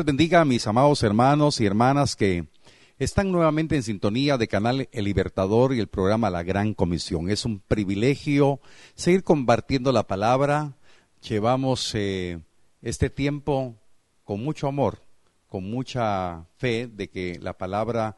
les 0.00 0.06
bendiga 0.06 0.40
a 0.40 0.46
mis 0.46 0.66
amados 0.66 1.02
hermanos 1.02 1.60
y 1.60 1.66
hermanas 1.66 2.16
que 2.16 2.46
están 2.98 3.30
nuevamente 3.30 3.76
en 3.76 3.82
sintonía 3.82 4.38
de 4.38 4.48
Canal 4.48 4.88
El 4.92 5.04
Libertador 5.04 5.74
y 5.74 5.78
el 5.78 5.88
programa 5.88 6.30
La 6.30 6.42
Gran 6.42 6.72
Comisión. 6.72 7.28
Es 7.28 7.44
un 7.44 7.60
privilegio 7.60 8.60
seguir 8.94 9.24
compartiendo 9.24 9.92
la 9.92 10.06
palabra. 10.06 10.72
Llevamos 11.28 11.94
eh, 11.94 12.40
este 12.80 13.10
tiempo 13.10 13.76
con 14.24 14.42
mucho 14.42 14.68
amor, 14.68 15.02
con 15.48 15.70
mucha 15.70 16.46
fe 16.56 16.86
de 16.86 17.10
que 17.10 17.38
la 17.38 17.58
palabra 17.58 18.16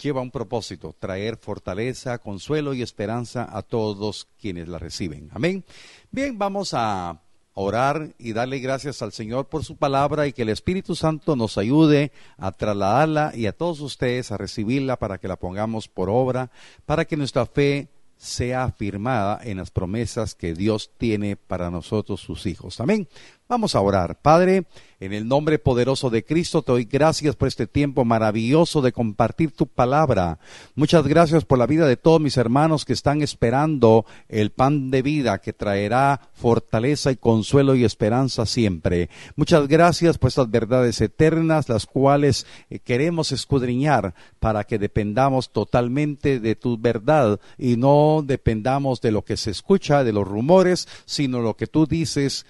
lleva 0.00 0.20
un 0.20 0.30
propósito, 0.30 0.94
traer 0.96 1.36
fortaleza, 1.36 2.18
consuelo 2.18 2.74
y 2.74 2.82
esperanza 2.82 3.48
a 3.50 3.62
todos 3.62 4.28
quienes 4.40 4.68
la 4.68 4.78
reciben. 4.78 5.30
Amén. 5.32 5.64
Bien, 6.12 6.38
vamos 6.38 6.74
a 6.74 7.20
orar 7.60 8.14
y 8.18 8.32
darle 8.32 8.60
gracias 8.60 9.02
al 9.02 9.12
Señor 9.12 9.48
por 9.48 9.64
su 9.64 9.76
palabra 9.76 10.26
y 10.26 10.32
que 10.32 10.42
el 10.42 10.48
Espíritu 10.48 10.94
Santo 10.94 11.34
nos 11.34 11.58
ayude 11.58 12.12
a 12.36 12.52
trasladarla 12.52 13.32
y 13.34 13.46
a 13.46 13.52
todos 13.52 13.80
ustedes 13.80 14.30
a 14.30 14.36
recibirla 14.36 14.96
para 14.98 15.18
que 15.18 15.28
la 15.28 15.36
pongamos 15.36 15.88
por 15.88 16.08
obra, 16.08 16.50
para 16.86 17.04
que 17.04 17.16
nuestra 17.16 17.46
fe 17.46 17.88
sea 18.16 18.64
afirmada 18.64 19.40
en 19.42 19.58
las 19.58 19.70
promesas 19.70 20.34
que 20.34 20.54
Dios 20.54 20.90
tiene 20.98 21.36
para 21.36 21.70
nosotros 21.70 22.20
sus 22.20 22.46
hijos. 22.46 22.80
Amén. 22.80 23.08
Vamos 23.50 23.74
a 23.74 23.80
orar. 23.80 24.20
Padre, 24.20 24.66
en 25.00 25.14
el 25.14 25.26
nombre 25.26 25.58
poderoso 25.58 26.10
de 26.10 26.22
Cristo 26.22 26.60
te 26.60 26.72
doy 26.72 26.84
gracias 26.84 27.34
por 27.34 27.48
este 27.48 27.66
tiempo 27.66 28.04
maravilloso 28.04 28.82
de 28.82 28.92
compartir 28.92 29.52
tu 29.52 29.66
palabra. 29.66 30.38
Muchas 30.74 31.06
gracias 31.06 31.46
por 31.46 31.58
la 31.58 31.66
vida 31.66 31.86
de 31.86 31.96
todos 31.96 32.20
mis 32.20 32.36
hermanos 32.36 32.84
que 32.84 32.92
están 32.92 33.22
esperando 33.22 34.04
el 34.28 34.50
pan 34.50 34.90
de 34.90 35.00
vida 35.00 35.38
que 35.38 35.54
traerá 35.54 36.28
fortaleza 36.34 37.10
y 37.10 37.16
consuelo 37.16 37.74
y 37.74 37.84
esperanza 37.84 38.44
siempre. 38.44 39.08
Muchas 39.34 39.66
gracias 39.66 40.18
por 40.18 40.28
estas 40.28 40.50
verdades 40.50 41.00
eternas, 41.00 41.70
las 41.70 41.86
cuales 41.86 42.44
eh, 42.68 42.80
queremos 42.80 43.32
escudriñar 43.32 44.14
para 44.40 44.64
que 44.64 44.78
dependamos 44.78 45.52
totalmente 45.52 46.38
de 46.38 46.54
tu 46.54 46.76
verdad 46.76 47.40
y 47.56 47.78
no 47.78 48.22
dependamos 48.22 49.00
de 49.00 49.12
lo 49.12 49.24
que 49.24 49.38
se 49.38 49.52
escucha, 49.52 50.04
de 50.04 50.12
los 50.12 50.28
rumores, 50.28 50.86
sino 51.06 51.40
lo 51.40 51.56
que 51.56 51.66
tú 51.66 51.86
dices 51.86 52.44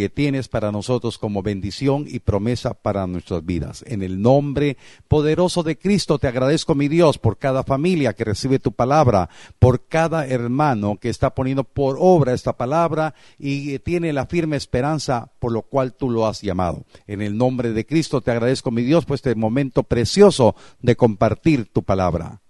que 0.00 0.08
tienes 0.08 0.48
para 0.48 0.72
nosotros 0.72 1.18
como 1.18 1.40
bendición 1.40 2.06
y 2.08 2.18
promesa 2.18 2.74
para 2.74 3.06
nuestras 3.06 3.46
vidas. 3.46 3.84
En 3.86 4.02
el 4.02 4.20
nombre 4.20 4.76
poderoso 5.06 5.62
de 5.62 5.78
Cristo 5.78 6.18
te 6.18 6.26
agradezco, 6.26 6.74
mi 6.74 6.88
Dios, 6.88 7.16
por 7.16 7.38
cada 7.38 7.62
familia 7.62 8.12
que 8.12 8.24
recibe 8.24 8.58
tu 8.58 8.72
palabra, 8.72 9.30
por 9.60 9.86
cada 9.86 10.26
hermano 10.26 10.96
que 10.96 11.10
está 11.10 11.32
poniendo 11.32 11.62
por 11.62 11.96
obra 12.00 12.32
esta 12.32 12.56
palabra 12.56 13.14
y 13.38 13.78
tiene 13.78 14.12
la 14.12 14.26
firme 14.26 14.56
esperanza 14.56 15.30
por 15.38 15.52
lo 15.52 15.62
cual 15.62 15.94
tú 15.94 16.10
lo 16.10 16.26
has 16.26 16.42
llamado. 16.42 16.84
En 17.06 17.22
el 17.22 17.36
nombre 17.36 17.72
de 17.72 17.86
Cristo 17.86 18.20
te 18.20 18.32
agradezco, 18.32 18.72
mi 18.72 18.82
Dios, 18.82 19.04
por 19.04 19.14
este 19.14 19.36
momento 19.36 19.84
precioso 19.84 20.56
de 20.82 20.96
compartir 20.96 21.66
tu 21.72 21.84
palabra. 21.84 22.40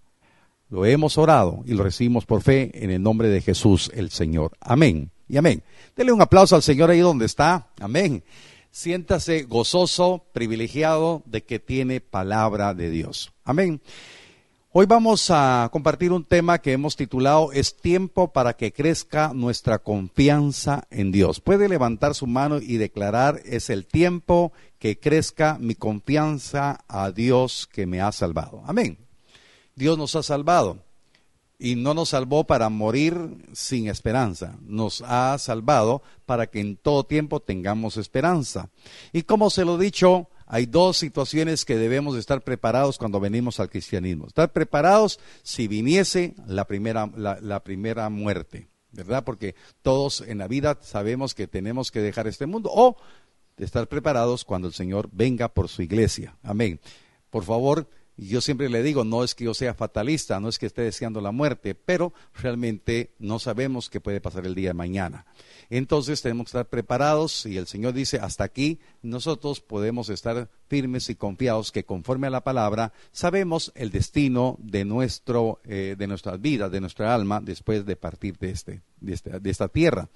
Lo 0.71 0.87
hemos 0.87 1.19
orado 1.19 1.63
y 1.67 1.75
lo 1.75 1.85
recibimos 1.85 2.25
por 2.25 2.41
fe 2.41 2.71
en 2.83 2.91
el 2.91 3.03
nombre 3.03 3.29
de 3.29 3.43
Jesús 3.43 3.91
el 3.95 4.11
Señor. 4.11 4.53
Amén 4.61 5.14
y 5.35 5.37
amén. 5.37 5.65
Dele 5.97 6.13
un 6.13 6.23
aplauso 6.23 6.55
al 6.55 6.63
Señor 6.63 6.91
ahí 6.91 7.01
donde 7.01 7.27
está. 7.27 7.67
Amén. 7.81 8.23
Siéntase 8.71 9.43
gozoso, 9.43 10.25
privilegiado 10.33 11.25
de 11.27 11.43
que 11.43 11.59
tiene 11.59 12.01
palabra 12.01 12.73
de 12.73 12.89
Dios. 12.89 13.33
Amén. 13.43 13.81
Hoy 14.71 14.87
vamos 14.87 15.33
a 15.33 15.69
compartir 15.73 16.13
un 16.13 16.23
tema 16.25 16.61
que 16.61 16.71
hemos 16.71 16.95
titulado 16.95 17.51
Es 17.51 17.77
tiempo 17.77 18.33
para 18.33 18.53
que 18.53 18.73
crezca 18.73 19.33
nuestra 19.35 19.81
confianza 19.81 20.87
en 20.93 21.11
Dios. 21.11 21.41
Puede 21.41 21.69
levantar 21.69 22.15
su 22.15 22.29
mano 22.29 22.59
y 22.59 22.77
declarar 22.77 23.41
es 23.45 23.71
el 23.71 23.87
tiempo 23.87 24.53
que 24.79 25.01
crezca 25.01 25.59
mi 25.59 25.75
confianza 25.75 26.85
a 26.87 27.11
Dios 27.11 27.69
que 27.73 27.87
me 27.87 28.01
ha 28.01 28.13
salvado. 28.13 28.63
Amén. 28.67 28.99
Dios 29.75 29.99
nos 29.99 30.15
ha 30.15 30.23
salvado 30.23 30.79
y 31.65 31.77
no 31.77 31.95
nos 31.95 32.11
salvó 32.11 32.45
para 32.45 32.69
morir 32.69 33.17
sin 33.55 33.89
esperanza, 33.89 34.59
nos 34.61 35.01
ha 35.01 35.39
salvado 35.39 36.03
para 36.27 36.47
que 36.47 36.61
en 36.61 36.77
todo 36.77 37.05
tiempo 37.05 37.41
tengamos 37.41 37.97
esperanza. 37.97 38.69
Y 39.15 39.23
como 39.23 39.49
se 39.49 39.65
lo 39.65 39.77
he 39.81 39.85
dicho, 39.85 40.29
hay 40.45 40.67
dos 40.67 40.99
situaciones 40.99 41.65
que 41.65 41.79
debemos 41.79 42.19
estar 42.19 42.43
preparados 42.43 42.99
cuando 42.99 43.19
venimos 43.19 43.61
al 43.61 43.71
cristianismo. 43.71 44.27
Estar 44.27 44.53
preparados 44.53 45.19
si 45.43 45.67
viniese 45.67 46.35
la 46.47 46.67
primera, 46.67 47.11
la, 47.17 47.65
primera 47.65 48.11
muerte, 48.11 48.69
¿verdad? 48.93 49.25
Porque 49.25 49.55
todos 49.81 50.21
en 50.21 50.37
la 50.37 50.49
vida 50.49 50.77
sabemos 50.83 51.35
que 51.35 51.47
tenemos 51.47 51.91
que 51.91 52.01
dejar 52.01 52.27
este 52.27 52.45
mundo 52.45 52.69
o 52.75 52.99
estar 53.57 53.89
preparados 53.89 54.45
cuando 54.45 54.69
el 54.69 54.75
Señor 54.75 55.09
venga 55.13 55.49
por 55.49 55.71
su 55.71 55.81
iglesia. 55.81 56.37
Amén. 56.43 56.79
Por 57.31 57.43
favor, 57.43 57.89
yo 58.17 58.41
siempre 58.41 58.69
le 58.69 58.83
digo, 58.83 59.05
no 59.05 59.25
es 59.25 59.35
que 59.35 59.45
yo 59.45 59.55
sea 59.55 59.75
fatalista, 59.75 60.39
no 60.39 60.49
es 60.49 60.59
que 60.59 60.67
esté 60.67 60.83
deseando 60.83 61.21
la 61.21 61.33
muerte, 61.33 61.75
pero 61.75 62.13
realmente 62.35 63.11
no 63.19 63.39
sabemos 63.39 63.91
qué 63.91 64.01
puede 64.01 64.21
pasar 64.21 64.47
el 64.47 64.55
día 64.55 64.71
de 64.71 64.75
mañana. 64.75 65.27
Entonces 65.69 66.23
tenemos 66.23 66.47
que 66.47 66.51
estar 66.51 66.69
preparados 66.69 67.47
y 67.47 67.57
el 67.57 67.67
Señor 67.67 67.93
dice, 67.93 68.19
hasta 68.19 68.45
aquí 68.45 68.79
nosotros 69.03 69.61
podemos 69.61 70.11
estar 70.11 70.49
firmes 70.69 71.11
y 71.11 71.17
confiados 71.17 71.73
que 71.73 71.85
conforme 71.85 72.29
a 72.29 72.31
la 72.31 72.45
palabra 72.45 72.93
sabemos 73.13 73.73
el 73.75 73.91
destino 73.91 74.57
de, 74.61 74.85
nuestro, 74.85 75.61
eh, 75.65 75.97
de 75.99 76.07
nuestra 76.07 76.37
vida, 76.37 76.69
de 76.69 76.81
nuestra 76.81 77.15
alma, 77.15 77.41
después 77.41 77.85
de 77.85 77.97
partir 77.97 78.39
de, 78.39 78.51
este, 78.51 78.83
de, 79.01 79.15
este, 79.15 79.41
de 79.41 79.51
esta 79.51 79.69
tierra. 79.69 80.09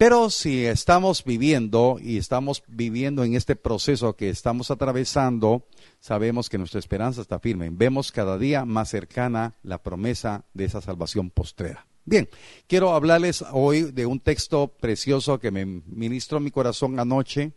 Pero 0.00 0.30
si 0.30 0.64
estamos 0.64 1.24
viviendo 1.24 1.98
y 2.00 2.16
estamos 2.16 2.62
viviendo 2.66 3.22
en 3.22 3.34
este 3.34 3.54
proceso 3.54 4.16
que 4.16 4.30
estamos 4.30 4.70
atravesando, 4.70 5.66
sabemos 6.00 6.48
que 6.48 6.58
nuestra 6.58 6.80
esperanza 6.80 7.20
está 7.20 7.38
firme. 7.38 7.68
Vemos 7.70 8.10
cada 8.10 8.38
día 8.38 8.64
más 8.64 8.88
cercana 8.88 9.54
la 9.62 9.82
promesa 9.82 10.44
de 10.54 10.64
esa 10.64 10.80
salvación 10.80 11.30
postrera. 11.30 11.86
Bien, 12.04 12.28
quiero 12.66 12.94
hablarles 12.94 13.44
hoy 13.52 13.82
de 13.92 14.06
un 14.06 14.20
texto 14.20 14.68
precioso 14.68 15.38
que 15.38 15.50
me 15.50 15.64
ministró 15.64 16.40
mi 16.40 16.50
corazón 16.50 16.98
anoche 16.98 17.52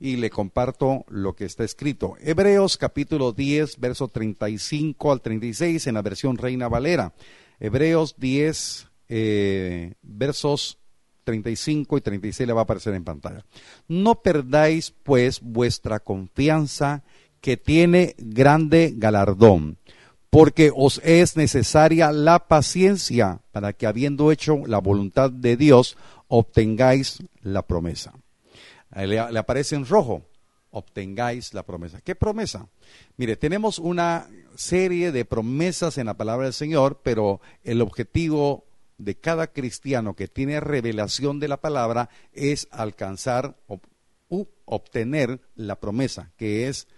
y 0.00 0.16
le 0.16 0.30
comparto 0.30 1.04
lo 1.08 1.34
que 1.34 1.44
está 1.44 1.64
escrito. 1.64 2.16
Hebreos 2.20 2.76
capítulo 2.76 3.32
10, 3.32 3.78
verso 3.78 4.08
35 4.08 5.12
al 5.12 5.20
36 5.22 5.86
en 5.86 5.94
la 5.94 6.02
versión 6.02 6.36
Reina 6.36 6.68
Valera. 6.68 7.14
Hebreos 7.60 8.16
10, 8.18 8.88
eh, 9.08 9.94
versos 10.02 10.78
35 11.24 11.98
y 11.98 12.00
36 12.00 12.46
le 12.46 12.52
va 12.52 12.62
a 12.62 12.64
aparecer 12.64 12.94
en 12.94 13.04
pantalla. 13.04 13.44
No 13.86 14.22
perdáis 14.22 14.90
pues 14.90 15.40
vuestra 15.40 16.00
confianza 16.00 17.04
que 17.40 17.56
tiene 17.56 18.14
grande 18.18 18.92
galardón, 18.96 19.78
porque 20.30 20.70
os 20.74 21.00
es 21.04 21.36
necesaria 21.36 22.12
la 22.12 22.48
paciencia 22.48 23.40
para 23.52 23.72
que 23.72 23.86
habiendo 23.86 24.30
hecho 24.32 24.66
la 24.66 24.78
voluntad 24.78 25.30
de 25.30 25.56
Dios, 25.56 25.96
obtengáis 26.28 27.22
la 27.42 27.62
promesa. 27.62 28.12
Le, 28.94 29.32
le 29.32 29.38
aparece 29.38 29.76
en 29.76 29.86
rojo, 29.86 30.22
obtengáis 30.70 31.54
la 31.54 31.62
promesa. 31.62 32.00
¿Qué 32.00 32.14
promesa? 32.14 32.68
Mire, 33.16 33.36
tenemos 33.36 33.78
una 33.78 34.28
serie 34.54 35.12
de 35.12 35.24
promesas 35.24 35.98
en 35.98 36.06
la 36.06 36.14
palabra 36.14 36.44
del 36.44 36.54
Señor, 36.54 37.00
pero 37.02 37.40
el 37.64 37.80
objetivo 37.80 38.64
de 38.98 39.14
cada 39.14 39.46
cristiano 39.48 40.14
que 40.14 40.28
tiene 40.28 40.60
revelación 40.60 41.40
de 41.40 41.48
la 41.48 41.60
palabra 41.60 42.10
es 42.32 42.68
alcanzar 42.70 43.56
o 43.66 43.80
obtener 44.66 45.40
la 45.54 45.80
promesa, 45.80 46.32
que 46.36 46.68
es 46.68 46.88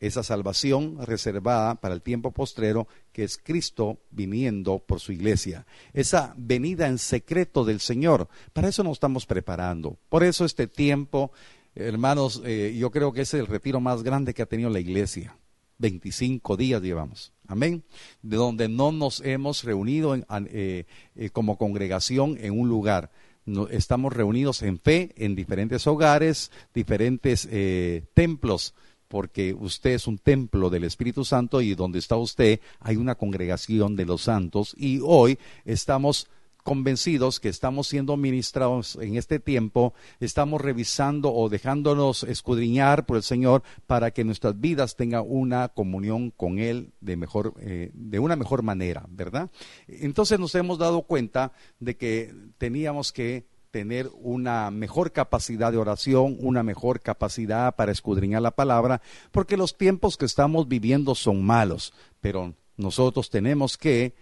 esa 0.00 0.22
salvación 0.22 0.96
reservada 1.06 1.74
para 1.74 1.94
el 1.94 2.00
tiempo 2.00 2.32
postrero, 2.32 2.88
que 3.12 3.22
es 3.22 3.36
Cristo 3.36 3.98
viniendo 4.10 4.78
por 4.78 4.98
su 4.98 5.12
iglesia. 5.12 5.66
Esa 5.92 6.34
venida 6.38 6.88
en 6.88 6.98
secreto 6.98 7.64
del 7.64 7.80
Señor. 7.80 8.28
Para 8.54 8.68
eso 8.68 8.82
nos 8.82 8.94
estamos 8.94 9.26
preparando. 9.26 9.98
Por 10.08 10.24
eso 10.24 10.46
este 10.46 10.66
tiempo, 10.66 11.32
hermanos, 11.74 12.42
eh, 12.46 12.74
yo 12.78 12.90
creo 12.90 13.12
que 13.12 13.22
es 13.22 13.34
el 13.34 13.46
retiro 13.46 13.80
más 13.80 14.02
grande 14.02 14.32
que 14.32 14.42
ha 14.42 14.46
tenido 14.46 14.70
la 14.70 14.80
iglesia. 14.80 15.36
25 15.78 16.56
días 16.56 16.82
llevamos. 16.82 17.32
Amén. 17.46 17.84
De 18.22 18.36
donde 18.36 18.68
no 18.68 18.92
nos 18.92 19.20
hemos 19.20 19.64
reunido 19.64 20.14
eh, 20.14 20.86
eh, 21.14 21.30
como 21.30 21.58
congregación 21.58 22.38
en 22.40 22.58
un 22.58 22.68
lugar. 22.68 23.10
estamos 23.70 24.12
reunidos 24.14 24.62
en 24.62 24.78
fe 24.78 25.12
en 25.16 25.34
diferentes 25.34 25.86
hogares, 25.86 26.52
diferentes 26.72 27.48
templos, 28.14 28.74
porque 29.10 29.52
usted 29.58 29.90
es 29.90 30.06
un 30.06 30.18
templo 30.18 30.70
del 30.70 30.84
Espíritu 30.84 31.24
Santo 31.24 31.60
y 31.60 31.74
donde 31.74 31.98
está 31.98 32.16
usted 32.16 32.60
hay 32.78 32.94
una 32.94 33.16
congregación 33.16 33.96
de 33.96 34.06
los 34.06 34.22
santos 34.22 34.72
y 34.78 35.00
hoy 35.02 35.36
estamos 35.64 36.28
convencidos 36.62 37.40
que 37.40 37.48
estamos 37.48 37.88
siendo 37.88 38.16
ministrados 38.16 38.96
en 39.00 39.16
este 39.16 39.40
tiempo, 39.40 39.94
estamos 40.20 40.60
revisando 40.60 41.34
o 41.34 41.48
dejándonos 41.48 42.22
escudriñar 42.22 43.04
por 43.04 43.16
el 43.16 43.24
Señor 43.24 43.64
para 43.88 44.12
que 44.12 44.22
nuestras 44.22 44.60
vidas 44.60 44.94
tengan 44.94 45.24
una 45.26 45.70
comunión 45.70 46.30
con 46.30 46.60
Él 46.60 46.92
de 47.00 47.16
mejor, 47.16 47.54
eh, 47.60 47.90
de 47.94 48.18
una 48.20 48.36
mejor 48.36 48.62
manera, 48.62 49.06
¿verdad? 49.08 49.50
Entonces 49.88 50.38
nos 50.38 50.54
hemos 50.54 50.78
dado 50.78 51.02
cuenta 51.02 51.52
de 51.80 51.96
que 51.96 52.32
teníamos 52.58 53.10
que 53.10 53.49
tener 53.70 54.10
una 54.20 54.70
mejor 54.70 55.12
capacidad 55.12 55.70
de 55.72 55.78
oración, 55.78 56.36
una 56.40 56.62
mejor 56.62 57.00
capacidad 57.00 57.74
para 57.76 57.92
escudriñar 57.92 58.42
la 58.42 58.50
palabra, 58.50 59.00
porque 59.30 59.56
los 59.56 59.76
tiempos 59.76 60.16
que 60.16 60.24
estamos 60.24 60.68
viviendo 60.68 61.14
son 61.14 61.44
malos, 61.44 61.92
pero 62.20 62.54
nosotros 62.76 63.30
tenemos 63.30 63.76
que 63.76 64.14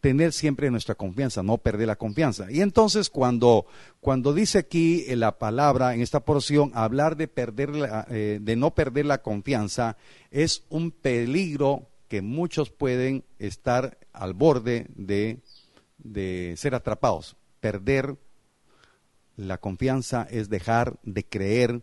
tener 0.00 0.32
siempre 0.32 0.70
nuestra 0.70 0.94
confianza, 0.94 1.42
no 1.42 1.58
perder 1.58 1.86
la 1.86 1.96
confianza. 1.96 2.50
Y 2.50 2.62
entonces 2.62 3.10
cuando, 3.10 3.66
cuando 4.00 4.32
dice 4.32 4.58
aquí 4.58 5.04
la 5.14 5.38
palabra 5.38 5.94
en 5.94 6.00
esta 6.00 6.20
porción, 6.20 6.72
hablar 6.74 7.16
de, 7.16 7.28
perder 7.28 7.70
eh, 8.10 8.38
de 8.40 8.56
no 8.56 8.74
perder 8.74 9.06
la 9.06 9.22
confianza, 9.22 9.96
es 10.30 10.64
un 10.70 10.90
peligro 10.90 11.86
que 12.08 12.22
muchos 12.22 12.70
pueden 12.70 13.24
estar 13.38 13.98
al 14.12 14.32
borde 14.34 14.86
de, 14.96 15.38
de 15.98 16.54
ser 16.56 16.74
atrapados. 16.74 17.36
Perder 17.60 18.16
la 19.40 19.58
confianza 19.58 20.26
es 20.30 20.48
dejar 20.48 20.98
de 21.02 21.24
creer 21.24 21.82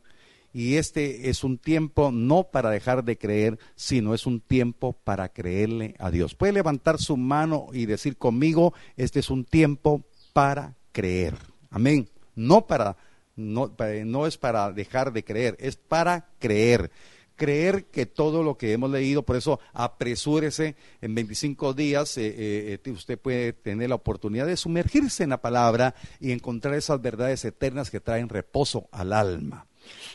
y 0.54 0.76
este 0.76 1.30
es 1.30 1.44
un 1.44 1.58
tiempo 1.58 2.12
no 2.12 2.46
para 2.46 2.70
dejar 2.70 3.04
de 3.04 3.18
creer, 3.18 3.60
sino 3.76 4.14
es 4.14 4.26
un 4.26 4.40
tiempo 4.40 4.94
para 4.94 5.30
creerle 5.30 5.96
a 6.00 6.10
Dios. 6.10 6.36
Puede 6.36 6.54
levantar 6.54 7.00
su 7.00 7.18
mano 7.18 7.68
y 7.74 7.86
decir 7.86 8.18
conmigo, 8.18 8.74
este 8.96 9.20
es 9.20 9.30
un 9.30 9.46
tiempo 9.46 10.04
para 10.34 10.76
creer. 10.92 11.36
Amén. 11.70 12.10
No 12.36 12.66
para 12.66 12.98
no, 13.36 13.72
no 14.06 14.26
es 14.26 14.38
para 14.38 14.72
dejar 14.72 15.14
de 15.14 15.24
creer, 15.24 15.56
es 15.60 15.76
para 15.76 16.28
creer 16.40 16.92
creer 17.38 17.86
que 17.86 18.06
todo 18.06 18.44
lo 18.44 18.58
que 18.58 18.74
hemos 18.74 18.92
leído, 18.92 19.24
por 19.24 19.38
eso 19.38 19.62
apresúrese 19.74 20.76
en 21.00 21.16
25 21.16 21.74
días, 21.74 22.18
eh, 22.18 22.28
eh, 22.28 22.80
eh, 22.84 22.92
usted 22.92 23.18
puede 23.18 23.54
tener 23.54 23.90
la 23.90 23.96
oportunidad 23.96 24.48
de 24.48 24.58
sumergirse 24.58 25.24
en 25.24 25.30
la 25.30 25.42
palabra 25.42 25.96
y 26.20 26.32
encontrar 26.32 26.74
esas 26.74 27.02
verdades 27.02 27.46
eternas 27.46 27.90
que 27.90 28.02
traen 28.02 28.28
reposo 28.28 28.90
al 28.92 29.14
alma. 29.14 29.68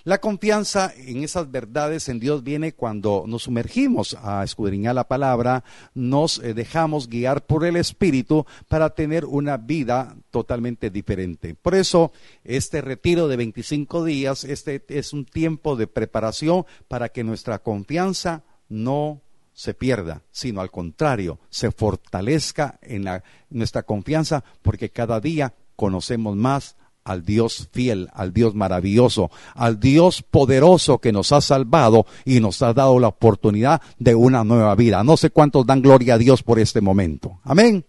La 0.05 0.19
confianza 0.19 0.93
en 0.97 1.23
esas 1.23 1.51
verdades 1.51 2.09
en 2.09 2.19
Dios 2.19 2.43
viene 2.43 2.73
cuando 2.73 3.25
nos 3.27 3.45
sumergimos 3.45 4.17
a 4.23 4.43
escudriñar 4.45 4.95
la 4.95 5.09
palabra, 5.09 5.65
nos 5.95 6.39
eh, 6.39 6.55
dejamos 6.55 7.09
guiar 7.09 7.47
por 7.47 7.65
el 7.65 7.77
Espíritu 7.77 8.47
para 8.69 8.91
tener 8.91 9.25
una 9.25 9.57
vida 9.57 10.17
totalmente 10.31 10.91
diferente. 10.91 11.55
Por 11.55 11.75
eso, 11.75 12.13
este 12.45 12.81
retiro 12.81 13.29
de 13.29 13.37
25 13.37 14.05
días, 14.05 14.45
este 14.45 14.83
es 14.89 15.13
un 15.13 15.25
tiempo 15.25 15.77
de 15.77 15.87
preparación 15.87 16.65
para 16.89 17.09
que 17.09 17.25
nuestra 17.25 17.61
confianza 17.61 18.43
no 18.69 19.21
se 19.53 19.75
pierda, 19.75 20.23
sino 20.31 20.61
al 20.61 20.71
contrario, 20.71 21.39
se 21.51 21.71
fortalezca 21.71 22.79
en 22.83 23.07
nuestra 23.51 23.83
confianza 23.83 24.43
porque 24.63 24.91
cada 24.91 25.21
día 25.21 25.55
conocemos 25.77 26.37
más 26.37 26.77
al 27.05 27.25
Dios 27.25 27.69
fiel, 27.73 28.09
al 28.13 28.33
Dios 28.33 28.55
maravilloso, 28.55 29.31
al 29.55 29.81
Dios 29.81 30.23
poderoso 30.23 30.99
que 30.99 31.13
nos 31.13 31.33
ha 31.33 31.41
salvado 31.41 32.07
y 32.25 32.41
nos 32.41 32.63
ha 32.63 32.73
dado 32.73 32.99
la 32.99 33.09
oportunidad 33.09 33.83
de 33.99 34.15
una 34.15 34.45
nueva 34.45 34.75
vida. 34.75 35.03
No 35.05 35.17
sé 35.17 35.31
cuántos 35.31 35.67
dan 35.67 35.83
gloria 35.83 36.15
a 36.15 36.19
Dios 36.19 36.43
por 36.43 36.59
este 36.59 36.81
momento. 36.81 37.41
Amén. 37.45 37.85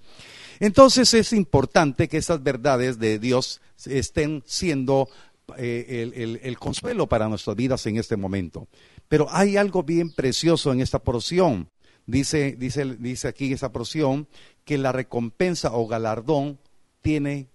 Entonces 0.60 1.14
es 1.14 1.34
importante 1.34 2.08
que 2.08 2.18
esas 2.18 2.42
verdades 2.42 3.00
de 3.00 3.20
Dios 3.20 3.62
estén 3.86 4.44
siendo 4.46 5.10
eh, 5.58 6.10
el, 6.16 6.40
el, 6.42 6.58
consuelo 6.58 7.08
para 7.08 7.28
nuestras 7.28 7.56
vidas 7.56 7.86
en 7.86 7.98
este 7.98 8.16
momento. 8.16 8.68
Pero 9.10 9.28
hay 9.30 9.58
algo 9.58 9.84
bien 9.84 10.12
precioso 10.12 10.72
en 10.72 10.80
esta 10.80 11.00
porción. 11.00 11.70
Dice, 12.06 12.56
dice, 12.58 12.86
dice 12.98 13.28
aquí 13.28 13.52
esa 13.52 13.72
porción 13.72 14.28
que 14.64 14.78
la 14.78 14.92
recompensa 14.92 15.74
o 15.74 15.88
galardón 15.88 16.60
tiene 17.02 17.50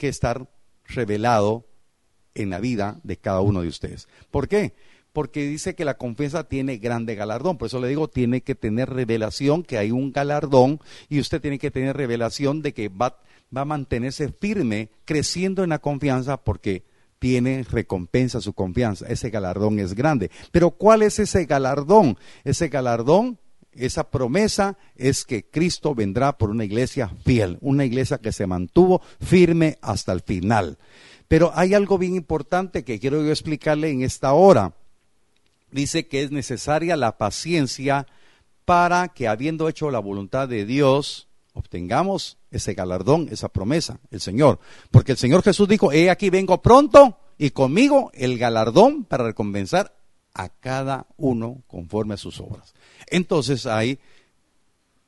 que 0.00 0.08
estar 0.08 0.48
revelado 0.86 1.66
en 2.34 2.48
la 2.48 2.58
vida 2.58 3.00
de 3.04 3.18
cada 3.18 3.42
uno 3.42 3.60
de 3.60 3.68
ustedes. 3.68 4.08
¿Por 4.30 4.48
qué? 4.48 4.72
Porque 5.12 5.46
dice 5.46 5.74
que 5.74 5.84
la 5.84 5.98
confianza 5.98 6.44
tiene 6.44 6.78
grande 6.78 7.16
galardón. 7.16 7.58
Por 7.58 7.66
eso 7.66 7.80
le 7.80 7.88
digo, 7.88 8.08
tiene 8.08 8.40
que 8.40 8.54
tener 8.54 8.88
revelación 8.88 9.62
que 9.62 9.76
hay 9.76 9.90
un 9.90 10.10
galardón 10.10 10.80
y 11.10 11.20
usted 11.20 11.42
tiene 11.42 11.58
que 11.58 11.70
tener 11.70 11.98
revelación 11.98 12.62
de 12.62 12.72
que 12.72 12.88
va, 12.88 13.20
va 13.54 13.60
a 13.60 13.66
mantenerse 13.66 14.32
firme, 14.32 14.88
creciendo 15.04 15.64
en 15.64 15.68
la 15.68 15.80
confianza 15.80 16.38
porque 16.38 16.82
tiene 17.18 17.62
recompensa 17.70 18.40
su 18.40 18.54
confianza. 18.54 19.06
Ese 19.06 19.28
galardón 19.28 19.80
es 19.80 19.94
grande. 19.94 20.30
Pero 20.50 20.70
¿cuál 20.70 21.02
es 21.02 21.18
ese 21.18 21.44
galardón? 21.44 22.16
Ese 22.42 22.68
galardón 22.68 23.38
esa 23.72 24.10
promesa 24.10 24.76
es 24.96 25.24
que 25.24 25.48
Cristo 25.48 25.94
vendrá 25.94 26.36
por 26.36 26.50
una 26.50 26.64
iglesia 26.64 27.10
fiel, 27.24 27.58
una 27.60 27.84
iglesia 27.84 28.18
que 28.18 28.32
se 28.32 28.46
mantuvo 28.46 29.00
firme 29.20 29.78
hasta 29.80 30.12
el 30.12 30.20
final. 30.20 30.78
Pero 31.28 31.52
hay 31.54 31.74
algo 31.74 31.98
bien 31.98 32.16
importante 32.16 32.84
que 32.84 32.98
quiero 32.98 33.22
yo 33.22 33.30
explicarle 33.30 33.90
en 33.90 34.02
esta 34.02 34.32
hora. 34.32 34.74
Dice 35.70 36.08
que 36.08 36.22
es 36.22 36.32
necesaria 36.32 36.96
la 36.96 37.18
paciencia 37.18 38.06
para 38.64 39.08
que 39.08 39.28
habiendo 39.28 39.68
hecho 39.68 39.90
la 39.90 40.00
voluntad 40.00 40.48
de 40.48 40.64
Dios, 40.64 41.28
obtengamos 41.52 42.38
ese 42.50 42.74
galardón, 42.74 43.28
esa 43.30 43.48
promesa, 43.48 44.00
el 44.10 44.20
Señor. 44.20 44.58
Porque 44.90 45.12
el 45.12 45.18
Señor 45.18 45.42
Jesús 45.42 45.68
dijo, 45.68 45.92
he 45.92 46.10
aquí 46.10 46.30
vengo 46.30 46.60
pronto 46.62 47.18
y 47.38 47.50
conmigo 47.50 48.10
el 48.14 48.38
galardón 48.38 49.04
para 49.04 49.24
recompensar 49.24 49.99
a 50.34 50.48
cada 50.48 51.06
uno 51.16 51.62
conforme 51.66 52.14
a 52.14 52.18
sus 52.18 52.40
obras. 52.40 52.74
Entonces 53.08 53.66
hay 53.66 53.98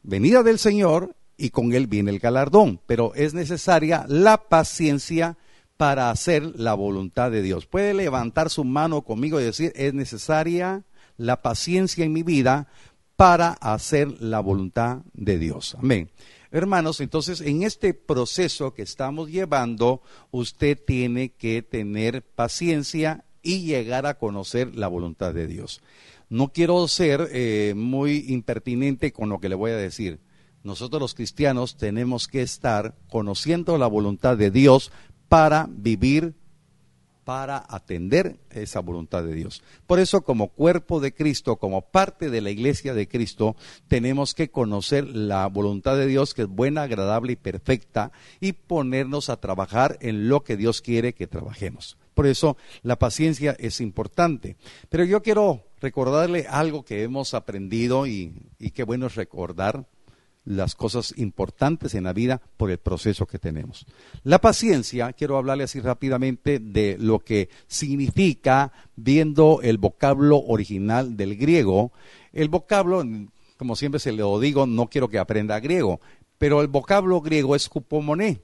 venida 0.03 0.43
del 0.43 0.59
Señor 0.59 1.15
y 1.37 1.51
con 1.51 1.73
él 1.73 1.87
viene 1.87 2.11
el 2.11 2.19
galardón, 2.19 2.81
pero 2.87 3.15
es 3.15 3.35
necesaria 3.35 4.05
la 4.09 4.49
paciencia 4.49 5.37
para 5.77 6.11
hacer 6.11 6.43
la 6.59 6.75
voluntad 6.75 7.31
de 7.31 7.43
Dios. 7.43 7.67
Puede 7.67 7.95
levantar 7.95 8.51
su 8.51 8.65
mano 8.65 9.03
conmigo 9.03 9.41
y 9.41 9.45
decir, 9.45 9.73
es 9.75 9.95
necesaria 9.95 10.85
la 11.17 11.43
paciencia 11.43 12.05
en 12.05 12.13
mi 12.13 12.23
vida 12.23 12.69
para 13.17 13.53
hacer 13.53 14.21
la 14.21 14.41
voluntad 14.41 14.99
de 15.13 15.39
Dios. 15.39 15.77
Amén. 15.79 16.11
Hermanos, 16.51 17.01
entonces 17.01 17.41
en 17.41 17.63
este 17.63 17.95
proceso 17.95 18.75
que 18.75 18.83
estamos 18.83 19.31
llevando, 19.31 20.03
usted 20.31 20.79
tiene 20.87 21.31
que 21.31 21.63
tener 21.63 22.23
paciencia 22.23 23.25
y 23.43 23.63
llegar 23.63 24.07
a 24.07 24.19
conocer 24.19 24.75
la 24.75 24.89
voluntad 24.89 25.35
de 25.35 25.47
Dios. 25.47 25.83
No 26.29 26.49
quiero 26.53 26.89
ser 26.89 27.29
eh, 27.33 27.75
muy 27.77 28.25
impertinente 28.29 29.13
con 29.13 29.29
lo 29.29 29.39
que 29.39 29.49
le 29.49 29.55
voy 29.55 29.73
a 29.73 29.77
decir. 29.77 30.21
Nosotros 30.65 31.03
los 31.03 31.15
cristianos 31.15 31.77
tenemos 31.77 32.29
que 32.29 32.41
estar 32.41 32.95
conociendo 33.11 33.77
la 33.79 33.89
voluntad 33.89 34.37
de 34.37 34.51
Dios 34.51 34.93
para 35.29 35.69
vivir, 35.69 36.35
para 37.25 37.65
atender 37.69 38.39
esa 38.51 38.81
voluntad 38.81 39.25
de 39.25 39.35
Dios. 39.35 39.63
Por 39.87 39.99
eso 39.99 40.23
como 40.23 40.49
cuerpo 40.49 41.01
de 41.01 41.13
Cristo, 41.13 41.57
como 41.57 41.83
parte 41.83 42.31
de 42.31 42.41
la 42.41 42.51
iglesia 42.51 42.95
de 42.95 43.09
Cristo, 43.09 43.57
tenemos 43.89 44.35
que 44.35 44.51
conocer 44.51 45.07
la 45.09 45.47
voluntad 45.49 45.97
de 45.97 46.07
Dios 46.07 46.33
que 46.33 46.43
es 46.43 46.49
buena, 46.49 46.83
agradable 46.83 47.33
y 47.33 47.37
perfecta 47.37 48.13
y 48.41 48.53
ponernos 48.53 49.29
a 49.31 49.41
trabajar 49.41 49.99
en 50.01 50.29
lo 50.29 50.45
que 50.45 50.57
Dios 50.57 50.81
quiere 50.81 51.13
que 51.13 51.27
trabajemos. 51.27 51.99
Por 52.15 52.27
eso 52.27 52.57
la 52.83 52.99
paciencia 52.99 53.57
es 53.59 53.81
importante. 53.81 54.57
Pero 54.89 55.05
yo 55.05 55.23
quiero 55.23 55.65
recordarle 55.81 56.47
algo 56.49 56.85
que 56.85 57.03
hemos 57.03 57.35
aprendido 57.35 58.07
y, 58.07 58.35
qué 58.75 58.85
bueno 58.85 59.07
es 59.07 59.17
recordar 59.17 59.87
las 60.45 60.75
cosas 60.75 61.15
importantes 61.17 61.95
en 61.95 62.05
la 62.05 62.13
vida 62.13 62.41
por 62.57 62.71
el 62.71 62.79
proceso 62.79 63.27
que 63.27 63.39
tenemos. 63.39 63.87
La 64.25 64.41
paciencia, 64.41 65.13
quiero 65.13 65.37
hablarle 65.37 65.65
así 65.65 65.81
rápidamente 65.81 66.59
de 66.59 66.97
lo 66.99 67.21
que 67.21 67.49
significa 67.69 68.73
viendo 68.97 69.61
el 69.63 69.79
vocablo 69.79 70.39
original 70.39 71.17
del 71.17 71.37
griego. 71.37 71.93
El 72.33 72.49
vocablo, 72.49 73.05
como 73.57 73.77
siempre 73.77 74.01
se 74.01 74.13
lo 74.13 74.39
digo, 74.41 74.67
no 74.67 74.89
quiero 74.89 75.09
que 75.09 75.21
aprenda 75.21 75.61
griego, 75.61 76.01
pero 76.39 76.61
el 76.61 76.69
vocablo 76.69 77.21
griego 77.21 77.55
es 77.55 77.69
cupomoné. 77.69 78.41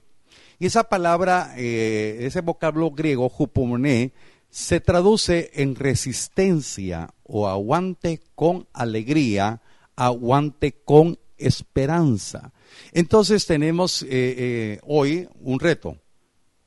Y 0.59 0.65
esa 0.65 0.83
palabra, 0.83 1.53
eh, 1.57 2.17
ese 2.21 2.41
vocablo 2.41 2.91
griego, 2.91 3.29
jupomoné, 3.29 4.11
se 4.49 4.81
traduce 4.81 5.51
en 5.53 5.75
resistencia 5.75 7.13
o 7.23 7.47
aguante 7.47 8.21
con 8.35 8.67
alegría, 8.73 9.61
aguante 9.95 10.73
con 10.83 11.17
esperanza. 11.37 12.51
Entonces 12.91 13.45
tenemos 13.45 14.03
eh, 14.03 14.07
eh, 14.11 14.79
hoy 14.83 15.29
un 15.39 15.59
reto, 15.59 15.97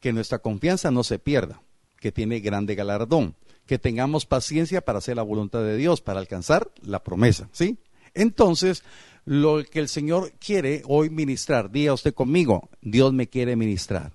que 0.00 0.12
nuestra 0.12 0.38
confianza 0.38 0.90
no 0.90 1.04
se 1.04 1.18
pierda, 1.18 1.62
que 2.00 2.10
tiene 2.10 2.40
grande 2.40 2.74
galardón, 2.74 3.36
que 3.66 3.78
tengamos 3.78 4.26
paciencia 4.26 4.80
para 4.80 4.98
hacer 4.98 5.16
la 5.16 5.22
voluntad 5.22 5.62
de 5.62 5.76
Dios, 5.76 6.00
para 6.00 6.18
alcanzar 6.18 6.70
la 6.82 7.04
promesa, 7.04 7.48
¿sí? 7.52 7.78
Entonces, 8.14 8.82
lo 9.24 9.64
que 9.64 9.78
el 9.78 9.88
Señor 9.88 10.32
quiere 10.38 10.82
hoy 10.86 11.10
ministrar, 11.10 11.70
diga 11.70 11.92
usted 11.92 12.14
conmigo, 12.14 12.68
Dios 12.80 13.12
me 13.12 13.28
quiere 13.28 13.56
ministrar 13.56 14.12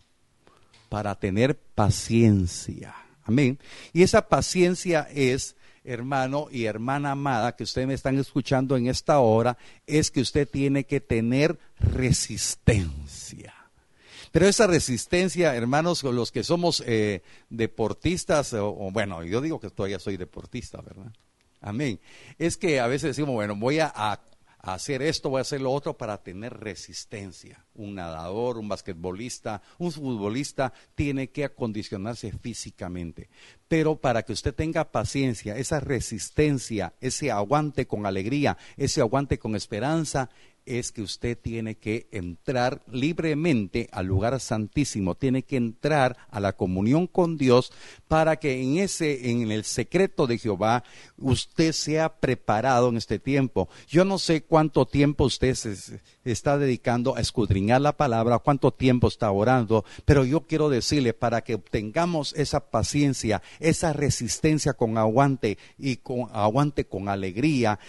para 0.90 1.16
tener 1.16 1.58
paciencia. 1.58 2.96
Amén. 3.24 3.60
Y 3.94 4.04
esa 4.04 4.28
paciencia 4.28 5.08
es, 5.14 5.56
hermano 5.84 6.48
y 6.52 6.66
hermana 6.66 7.12
amada, 7.12 7.56
que 7.56 7.64
ustedes 7.64 7.88
me 7.88 7.94
están 7.94 8.18
escuchando 8.18 8.78
en 8.78 8.88
esta 8.88 9.20
hora, 9.20 9.58
es 9.86 10.12
que 10.12 10.22
usted 10.22 10.48
tiene 10.48 10.86
que 10.86 11.02
tener 11.02 11.58
resistencia. 11.80 13.54
Pero 14.32 14.48
esa 14.48 14.68
resistencia, 14.68 15.56
hermanos, 15.56 16.04
los 16.04 16.32
que 16.32 16.44
somos 16.44 16.84
eh, 16.86 17.22
deportistas, 17.50 18.54
o, 18.54 18.74
bueno, 18.92 19.24
yo 19.24 19.42
digo 19.42 19.60
que 19.60 19.70
todavía 19.70 20.00
soy 20.00 20.18
deportista, 20.18 20.82
¿verdad? 20.82 21.12
Amén. 21.62 22.00
Es 22.38 22.56
que 22.58 22.80
a 22.80 22.88
veces 22.88 23.16
decimos, 23.16 23.34
bueno, 23.34 23.56
voy 23.56 23.80
a, 23.80 23.92
a 23.96 24.22
hacer 24.60 25.02
esto, 25.02 25.30
voy 25.30 25.40
a 25.40 25.42
hacer 25.42 25.62
lo 25.62 25.72
otro 25.72 25.98
para 25.98 26.22
tener 26.24 26.54
resistencia. 26.60 27.66
Un 27.74 27.96
nadador, 27.96 28.58
un 28.58 28.68
basquetbolista, 28.68 29.62
un 29.78 29.92
futbolista 29.92 30.74
tiene 30.96 31.30
que 31.30 31.46
acondicionarse 31.46 32.32
físicamente. 32.32 33.30
Pero 33.68 33.98
para 33.98 34.24
que 34.24 34.34
usted 34.34 34.54
tenga 34.54 34.92
paciencia, 34.92 35.58
esa 35.58 35.80
resistencia, 35.80 36.94
ese 37.02 37.32
aguante 37.32 37.88
con 37.88 38.06
alegría, 38.06 38.58
ese 38.78 39.02
aguante 39.02 39.38
con 39.40 39.56
esperanza, 39.56 40.30
es 40.68 40.92
que 40.92 41.02
usted 41.02 41.38
tiene 41.38 41.76
que 41.76 42.08
entrar 42.12 42.82
libremente 42.92 43.90
al 43.92 44.06
lugar 44.06 44.40
santísimo, 44.40 45.16
tiene 45.16 45.44
que 45.44 45.56
entrar 45.56 46.18
a 46.30 46.40
la 46.40 46.54
comunión 46.54 47.08
con 47.08 47.38
Dios 47.38 47.72
para 48.08 48.36
que 48.36 48.62
en 48.62 48.78
ese 48.78 49.32
en 49.32 49.52
el 49.52 49.64
secreto 49.64 50.28
de 50.28 50.38
Jehová 50.38 50.84
usted 51.18 51.72
sea 51.72 52.20
preparado 52.20 52.90
en 52.90 52.98
este 52.98 53.20
tiempo. 53.20 53.70
Yo 53.88 54.06
no 54.06 54.20
sé 54.20 54.44
cuánto 54.44 54.86
tiempo 54.86 55.26
usted 55.26 55.56
se 55.56 56.02
está 56.24 56.58
dedicando 56.58 57.16
a 57.16 57.22
escudriñar 57.22 57.82
la 57.82 57.96
palabra, 57.96 58.40
cuánto 58.40 58.72
tiempo 58.72 59.08
está 59.08 59.32
orando, 59.32 59.86
pero 60.06 60.26
yo 60.26 60.42
quiero 60.42 60.70
decirle 60.70 61.14
para 61.14 61.42
que 61.42 61.56
obtengamos 61.56 62.34
esa 62.34 62.70
paciencia, 62.70 63.42
esa 63.60 63.94
resistencia 63.94 64.74
con 64.74 64.98
aguante 64.98 65.58
y 65.78 65.98
con 65.98 66.30
aguante 66.34 66.86
con 66.86 67.10
alegría, 67.10 67.80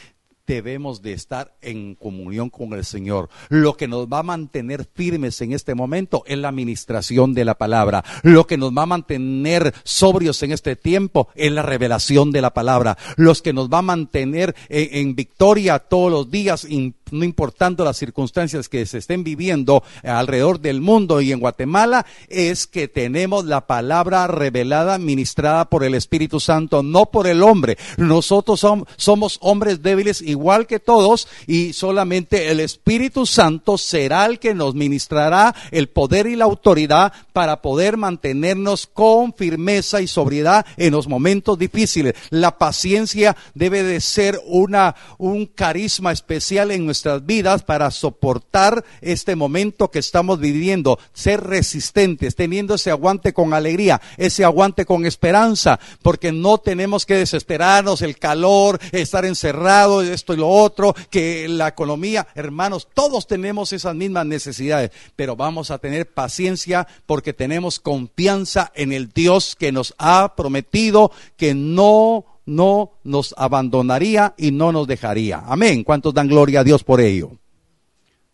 debemos 0.54 1.02
de 1.02 1.12
estar 1.12 1.54
en 1.60 1.94
comunión 1.94 2.50
con 2.50 2.72
el 2.72 2.84
Señor. 2.84 3.28
Lo 3.48 3.76
que 3.76 3.86
nos 3.86 4.08
va 4.08 4.20
a 4.20 4.22
mantener 4.24 4.88
firmes 4.92 5.40
en 5.42 5.52
este 5.52 5.74
momento 5.74 6.24
es 6.26 6.38
la 6.38 6.48
administración 6.48 7.34
de 7.34 7.44
la 7.44 7.56
palabra. 7.56 8.04
Lo 8.22 8.46
que 8.46 8.56
nos 8.56 8.72
va 8.72 8.82
a 8.82 8.86
mantener 8.86 9.74
sobrios 9.84 10.42
en 10.42 10.52
este 10.52 10.74
tiempo 10.74 11.28
es 11.34 11.52
la 11.52 11.62
revelación 11.62 12.32
de 12.32 12.40
la 12.40 12.54
palabra. 12.54 12.96
Los 13.16 13.42
que 13.42 13.52
nos 13.52 13.68
va 13.68 13.78
a 13.78 13.82
mantener 13.82 14.56
en, 14.68 15.14
victoria 15.14 15.78
todos 15.78 16.10
los 16.10 16.30
días, 16.30 16.64
no 17.10 17.24
importando 17.24 17.84
las 17.84 17.96
circunstancias 17.96 18.68
que 18.68 18.86
se 18.86 18.98
estén 18.98 19.24
viviendo 19.24 19.82
alrededor 20.02 20.60
del 20.60 20.80
mundo 20.80 21.20
y 21.20 21.32
en 21.32 21.40
Guatemala, 21.40 22.06
es 22.28 22.66
que 22.66 22.88
tenemos 22.88 23.44
la 23.44 23.66
palabra 23.66 24.26
revelada, 24.26 24.98
ministrada 24.98 25.68
por 25.68 25.84
el 25.84 25.94
Espíritu 25.94 26.40
Santo, 26.40 26.82
no 26.82 27.06
por 27.06 27.26
el 27.26 27.42
hombre. 27.42 27.78
Nosotros 27.96 28.64
somos 28.96 29.38
hombres 29.40 29.82
débiles 29.82 30.20
igual 30.22 30.66
que 30.66 30.80
todos 30.80 31.28
y 31.46 31.72
solamente 31.72 32.50
el 32.50 32.60
Espíritu 32.60 33.26
Santo 33.26 33.78
será 33.78 34.26
el 34.26 34.38
que 34.38 34.54
nos 34.54 34.74
ministrará 34.74 35.54
el 35.70 35.88
poder 35.88 36.26
y 36.26 36.36
la 36.36 36.44
autoridad 36.44 37.12
para 37.32 37.62
poder 37.62 37.96
mantenernos 37.96 38.86
con 38.86 39.32
firmeza 39.32 40.00
y 40.00 40.06
sobriedad 40.06 40.66
en 40.76 40.92
los 40.92 41.08
momentos 41.08 41.58
difíciles. 41.58 42.14
La 42.30 42.58
paciencia 42.58 43.36
debe 43.54 43.82
de 43.82 44.00
ser 44.00 44.40
una, 44.46 44.94
un 45.18 45.46
carisma 45.46 46.12
especial 46.12 46.70
en 46.70 46.84
nuestra 46.84 46.97
nuestras 46.98 47.24
vidas 47.24 47.62
para 47.62 47.92
soportar 47.92 48.84
este 49.00 49.36
momento 49.36 49.88
que 49.88 50.00
estamos 50.00 50.40
viviendo, 50.40 50.98
ser 51.12 51.44
resistentes, 51.44 52.34
teniendo 52.34 52.74
ese 52.74 52.90
aguante 52.90 53.32
con 53.32 53.54
alegría, 53.54 54.00
ese 54.16 54.44
aguante 54.44 54.84
con 54.84 55.06
esperanza, 55.06 55.78
porque 56.02 56.32
no 56.32 56.58
tenemos 56.58 57.06
que 57.06 57.14
desesperarnos, 57.14 58.02
el 58.02 58.18
calor, 58.18 58.80
estar 58.90 59.24
encerrado, 59.24 60.02
esto 60.02 60.34
y 60.34 60.38
lo 60.38 60.48
otro, 60.48 60.92
que 61.08 61.46
la 61.48 61.68
economía, 61.68 62.26
hermanos, 62.34 62.88
todos 62.92 63.28
tenemos 63.28 63.72
esas 63.72 63.94
mismas 63.94 64.26
necesidades, 64.26 64.90
pero 65.14 65.36
vamos 65.36 65.70
a 65.70 65.78
tener 65.78 66.12
paciencia 66.12 66.88
porque 67.06 67.32
tenemos 67.32 67.78
confianza 67.78 68.72
en 68.74 68.92
el 68.92 69.10
Dios 69.10 69.54
que 69.56 69.70
nos 69.70 69.94
ha 69.98 70.34
prometido 70.34 71.12
que 71.36 71.54
no 71.54 72.24
no 72.48 72.92
nos 73.04 73.34
abandonaría 73.36 74.34
y 74.38 74.50
no 74.52 74.72
nos 74.72 74.86
dejaría. 74.86 75.42
Amén. 75.46 75.84
¿Cuántos 75.84 76.14
dan 76.14 76.28
gloria 76.28 76.60
a 76.60 76.64
Dios 76.64 76.82
por 76.82 77.00
ello? 77.00 77.32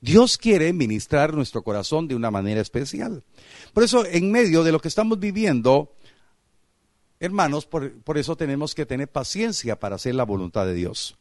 Dios 0.00 0.38
quiere 0.38 0.72
ministrar 0.72 1.34
nuestro 1.34 1.62
corazón 1.62 2.06
de 2.06 2.14
una 2.14 2.30
manera 2.30 2.60
especial. 2.60 3.24
Por 3.72 3.82
eso, 3.82 4.06
en 4.06 4.30
medio 4.30 4.62
de 4.62 4.70
lo 4.70 4.78
que 4.78 4.88
estamos 4.88 5.18
viviendo, 5.18 5.94
hermanos, 7.18 7.66
por, 7.66 7.92
por, 8.02 8.16
eso 8.16 8.36
tenemos 8.36 8.74
que 8.74 8.86
tener 8.86 9.08
paciencia 9.08 9.80
para 9.80 9.96
hacer 9.96 10.14
la 10.14 10.24
voluntad 10.24 10.64
de 10.64 10.74
Dios. 10.74 11.16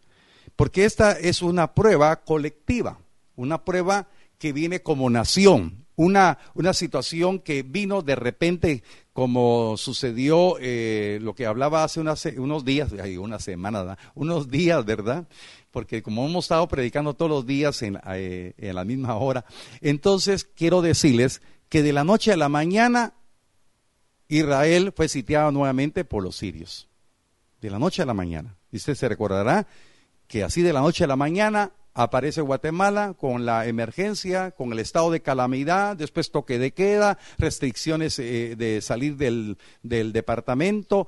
Porque 0.56 0.86
esta 0.86 1.14
es 1.14 1.42
una 1.42 1.74
prueba 1.74 2.18
colectiva, 2.18 3.00
una 3.36 3.66
prueba 3.66 4.08
que 4.38 4.54
viene 4.54 4.84
como 4.84 5.10
nación, 5.10 5.86
una, 5.96 6.38
una 6.54 6.74
situación 6.74 7.40
que 7.40 7.64
vino 7.64 8.04
de 8.04 8.16
repente, 8.16 8.84
como 9.14 9.78
sucedió 9.78 10.58
eh, 10.60 11.20
lo 11.22 11.36
que 11.36 11.46
hablaba 11.46 11.84
hace 11.84 12.02
unos 12.02 12.66
días, 12.66 12.92
hay 12.94 13.18
una 13.18 13.40
semana, 13.40 13.98
unos 14.16 14.50
días, 14.50 14.84
¿verdad? 14.84 15.28
Porque 15.72 16.02
como 16.02 16.26
hemos 16.26 16.46
estado 16.46 16.68
predicando 16.68 17.14
todos 17.14 17.30
los 17.30 17.46
días 17.46 17.82
en, 17.84 18.00
eh, 18.08 18.54
en 18.58 18.76
la 18.76 18.84
misma 18.84 19.16
hora, 19.16 19.46
entonces 19.82 20.44
quiero 20.44 20.82
decirles 20.82 21.42
que 21.70 21.84
de 21.84 21.94
la 21.94 22.04
noche 22.04 22.34
a 22.34 22.38
la 22.38 22.50
mañana 22.50 23.14
Israel 24.28 24.94
fue 24.96 25.08
sitiado 25.08 25.52
nuevamente 25.52 26.06
por 26.06 26.24
los 26.24 26.36
sirios. 26.36 26.88
De 27.62 27.70
la 27.70 27.80
noche 27.80 28.02
a 28.02 28.06
la 28.06 28.14
mañana. 28.14 28.58
Y 28.72 28.78
usted 28.78 28.96
se 28.96 29.08
recordará 29.08 29.68
que 30.28 30.44
así 30.44 30.62
de 30.64 30.74
la 30.74 30.82
noche 30.82 31.04
a 31.04 31.08
la 31.08 31.16
mañana 31.16 31.72
aparece 31.94 32.42
Guatemala 32.42 33.14
con 33.14 33.46
la 33.46 33.68
emergencia, 33.68 34.52
con 34.52 34.72
el 34.74 34.80
estado 34.80 35.12
de 35.12 35.22
calamidad, 35.22 35.96
después 35.96 36.32
toque 36.32 36.60
de 36.60 36.74
queda, 36.74 37.18
restricciones 37.38 38.18
eh, 38.20 38.56
de 38.58 38.82
salir 38.82 39.18
del, 39.18 39.58
departamento. 39.82 41.08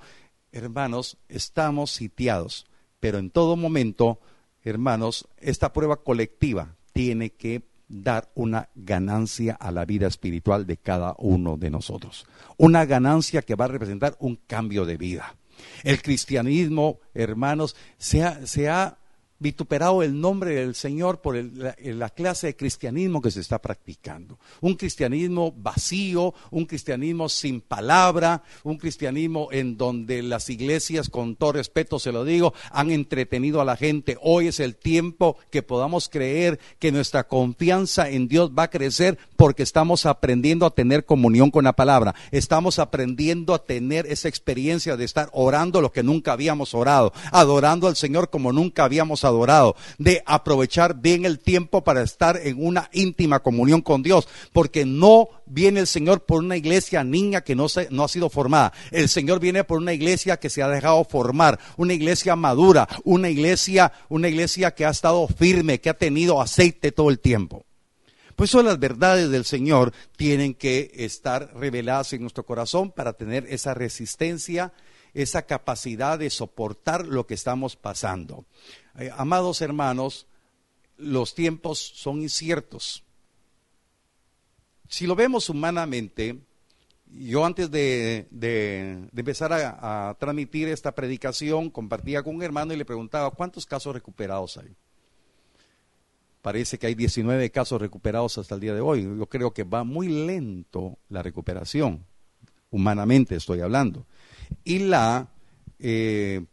Hermanos, 0.52 1.18
estamos 1.28 1.92
sitiados, 1.92 2.66
pero 3.00 3.18
en 3.18 3.30
todo 3.30 3.56
momento, 3.56 4.20
hermanos, 4.64 5.28
esta 5.38 5.74
prueba 5.74 5.98
colectiva 5.98 6.76
tiene 6.94 7.32
que 7.32 7.64
dar 7.88 8.32
una 8.36 8.70
ganancia 8.74 9.54
a 9.54 9.72
la 9.72 9.86
vida 9.86 10.08
espiritual 10.08 10.66
de 10.66 10.78
cada 10.78 11.16
uno 11.18 11.58
de 11.58 11.70
nosotros. 11.70 12.26
Una 12.58 12.86
ganancia 12.86 13.42
que 13.42 13.56
va 13.56 13.66
a 13.66 13.70
representar 13.70 14.16
un 14.20 14.38
cambio 14.48 14.86
de 14.86 14.98
vida. 14.98 15.36
El 15.84 16.02
cristianismo, 16.02 17.00
hermanos, 17.14 17.76
se 17.98 18.24
ha, 18.24 18.46
se 18.46 18.70
ha 18.70 18.98
vituperado 19.46 20.02
el 20.02 20.20
nombre 20.20 20.56
del 20.56 20.74
Señor 20.74 21.22
por 21.22 21.36
la, 21.36 22.10
clase 22.10 22.48
de 22.48 22.56
cristianismo 22.56 23.22
que 23.22 23.30
se 23.30 23.42
está 23.42 23.62
practicando. 23.62 24.40
Un 24.60 24.74
cristianismo 24.74 25.54
vacío, 25.56 26.34
un 26.50 26.66
cristianismo 26.66 27.30
sin 27.30 27.62
palabra, 27.62 28.42
un 28.64 28.78
cristianismo 28.78 29.50
en 29.52 29.78
donde 29.78 30.24
las 30.24 30.50
iglesias, 30.50 31.10
con 31.10 31.36
todo 31.36 31.52
respeto 31.52 32.00
se 32.00 32.12
lo 32.12 32.26
digo, 32.26 32.56
han 32.72 32.90
entretenido 32.90 33.62
a 33.62 33.66
la 33.66 33.78
gente. 33.78 34.18
Hoy 34.20 34.48
es 34.48 34.60
el 34.60 34.78
tiempo 34.78 35.38
que 35.52 35.62
podamos 35.62 36.10
creer 36.10 36.60
que 36.80 36.92
nuestra 36.92 37.28
confianza 37.28 38.10
en 38.10 38.28
Dios 38.28 38.50
va 38.50 38.64
a 38.64 38.72
crecer 38.72 39.20
porque 39.36 39.62
estamos 39.62 40.08
aprendiendo 40.08 40.66
a 40.66 40.74
tener 40.74 41.06
comunión 41.06 41.52
con 41.52 41.66
la 41.66 41.74
palabra. 41.74 42.16
Estamos 42.32 42.80
aprendiendo 42.80 43.54
a 43.54 43.64
tener 43.64 44.08
esa 44.08 44.28
experiencia 44.28 44.98
de 44.98 45.06
estar 45.06 45.30
orando 45.34 45.82
lo 45.82 45.92
que 45.92 46.02
nunca 46.02 46.32
habíamos 46.32 46.74
orado, 46.74 47.14
adorando 47.32 47.88
al 47.88 47.96
Señor 47.96 48.32
como 48.32 48.52
nunca 48.52 48.86
habíamos 48.86 49.24
adorado, 49.24 49.35
de 49.98 50.24
aprovechar 50.26 51.02
bien 51.02 51.26
el 51.26 51.40
tiempo 51.40 51.84
para 51.84 52.02
estar 52.02 52.40
en 52.44 52.64
una 52.66 52.90
íntima 52.94 53.40
comunión 53.40 53.82
con 53.82 54.04
Dios, 54.04 54.28
porque 54.54 54.86
no 54.86 55.30
viene 55.46 55.82
el 55.82 55.88
Señor 55.88 56.26
por 56.26 56.40
una 56.40 56.58
iglesia 56.58 57.04
niña 57.04 57.42
que 57.42 57.56
no, 57.56 57.70
se, 57.70 57.88
no 57.92 58.04
ha 58.04 58.08
sido 58.08 58.30
formada. 58.30 58.74
El 58.92 59.10
Señor 59.10 59.40
viene 59.40 59.64
por 59.64 59.78
una 59.78 59.94
iglesia 59.94 60.38
que 60.38 60.50
se 60.50 60.64
ha 60.64 60.68
dejado 60.68 61.04
formar, 61.06 61.60
una 61.78 61.94
iglesia 61.94 62.36
madura, 62.36 62.88
una 63.04 63.30
iglesia, 63.30 63.92
una 64.10 64.28
iglesia 64.28 64.72
que 64.72 64.86
ha 64.86 64.90
estado 64.90 65.28
firme, 65.28 65.80
que 65.80 65.90
ha 65.90 65.98
tenido 65.98 66.42
aceite 66.42 66.92
todo 66.92 67.10
el 67.10 67.20
tiempo. 67.20 67.66
Pues 68.36 68.50
eso 68.50 68.62
las 68.64 68.80
verdades 68.80 69.30
del 69.30 69.46
Señor 69.46 69.94
tienen 70.18 70.56
que 70.56 70.92
estar 70.94 71.54
reveladas 71.56 72.12
en 72.12 72.22
nuestro 72.22 72.46
corazón 72.46 72.92
para 72.92 73.14
tener 73.14 73.46
esa 73.50 73.74
resistencia, 73.74 74.74
esa 75.16 75.44
capacidad 75.44 76.20
de 76.20 76.30
soportar 76.30 77.08
lo 77.08 77.26
que 77.26 77.34
estamos 77.34 77.78
pasando. 77.78 78.46
Eh, 79.00 79.10
amados 79.16 79.62
hermanos, 79.62 80.28
los 80.98 81.34
tiempos 81.34 81.80
son 81.80 82.22
inciertos. 82.22 83.04
Si 84.90 85.08
lo 85.08 85.16
vemos 85.16 85.50
humanamente, 85.50 86.38
yo 87.08 87.46
antes 87.46 87.72
de, 87.72 88.28
empezar 89.16 89.54
a, 89.54 90.10
a, 90.10 90.14
transmitir 90.16 90.68
esta 90.68 90.94
predicación, 90.94 91.70
compartía 91.70 92.22
con 92.22 92.36
un 92.36 92.44
hermano 92.44 92.74
y 92.74 92.78
le 92.78 92.86
preguntaba, 92.86 93.32
¿cuántos 93.32 93.66
casos 93.66 93.94
recuperados 93.94 94.58
hay? 94.58 94.76
Parece 96.42 96.78
que 96.78 96.88
hay 96.88 96.96
19 96.96 97.50
casos 97.52 97.82
recuperados 97.82 98.38
hasta 98.38 98.54
el 98.54 98.62
día 98.62 98.74
de 98.74 98.82
hoy. 98.82 99.04
Yo 99.04 99.28
creo 99.28 99.52
que 99.52 99.64
va 99.64 99.86
muy 99.86 100.10
lento 100.10 100.98
la 101.08 101.24
recuperación, 101.24 102.06
humanamente 102.70 103.36
estoy 103.36 103.62
hablando. 103.62 104.06
Y 104.64 104.80
la 104.80 105.30
eh, 105.80 106.46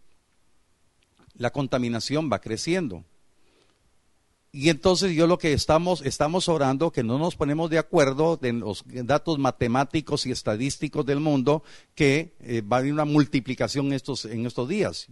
la 1.37 1.51
contaminación 1.51 2.31
va 2.33 2.41
creciendo. 2.41 3.05
y 4.55 4.69
entonces 4.69 5.13
yo 5.13 5.27
lo 5.27 5.39
que 5.39 5.55
estamos, 5.55 6.03
estamos 6.03 6.47
orando, 6.47 6.91
que 6.91 7.03
no 7.03 7.19
nos 7.19 7.37
ponemos 7.37 7.71
de 7.71 7.79
acuerdo 7.79 8.39
en 8.43 8.61
los 8.61 8.85
datos 8.87 9.39
matemáticos 9.39 10.27
y 10.27 10.31
estadísticos 10.31 11.07
del 11.07 11.21
mundo, 11.21 11.63
que 11.95 12.35
eh, 12.41 12.61
va 12.61 12.77
a 12.77 12.81
haber 12.81 12.93
una 12.93 13.07
multiplicación 13.07 13.95
estos, 13.95 14.27
en 14.27 14.45
estos 14.45 14.69
días. 14.69 15.09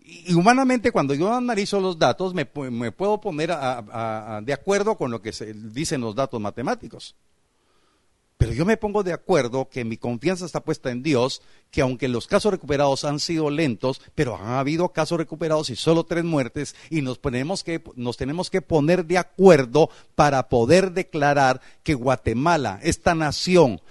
Y 0.00 0.34
humanamente 0.34 0.90
cuando 0.90 1.14
yo 1.14 1.32
analizo 1.32 1.80
los 1.80 2.00
datos 2.00 2.34
me, 2.34 2.46
puedo 2.46 3.20
poner 3.20 3.50
de 3.50 4.52
acuerdo 4.52 4.96
con 4.96 5.12
lo 5.12 5.22
que 5.22 5.32
se 5.32 5.54
dicen 5.54 6.00
los 6.00 6.16
datos 6.16 6.40
matemáticos. 6.40 7.14
Pero 8.40 8.54
yo 8.54 8.64
me 8.64 8.78
pongo 8.78 9.02
de 9.02 9.12
acuerdo 9.12 9.68
que 9.68 9.84
mi 9.84 9.98
confianza 9.98 10.46
está 10.46 10.60
puesta 10.60 10.90
en 10.90 11.02
Dios, 11.02 11.42
que 11.70 11.82
aunque 11.82 12.08
los 12.08 12.26
casos 12.26 12.50
recuperados 12.50 13.04
han 13.04 13.20
sido 13.20 13.50
lentos, 13.50 14.00
pero 14.14 14.34
han 14.34 14.54
habido 14.54 14.94
casos 14.94 15.18
recuperados 15.18 15.68
y 15.68 15.76
solo 15.76 16.04
tres 16.04 16.24
muertes, 16.24 16.74
y 16.88 17.02
nos, 17.02 17.18
que, 17.18 17.82
nos 17.96 18.16
tenemos 18.16 18.48
que 18.48 18.62
poner 18.62 19.04
de 19.04 19.18
acuerdo 19.18 19.90
para 20.14 20.48
poder 20.48 20.92
declarar 20.92 21.60
que 21.82 21.92
Guatemala, 21.92 22.80
esta 22.82 23.14
nación, 23.14 23.82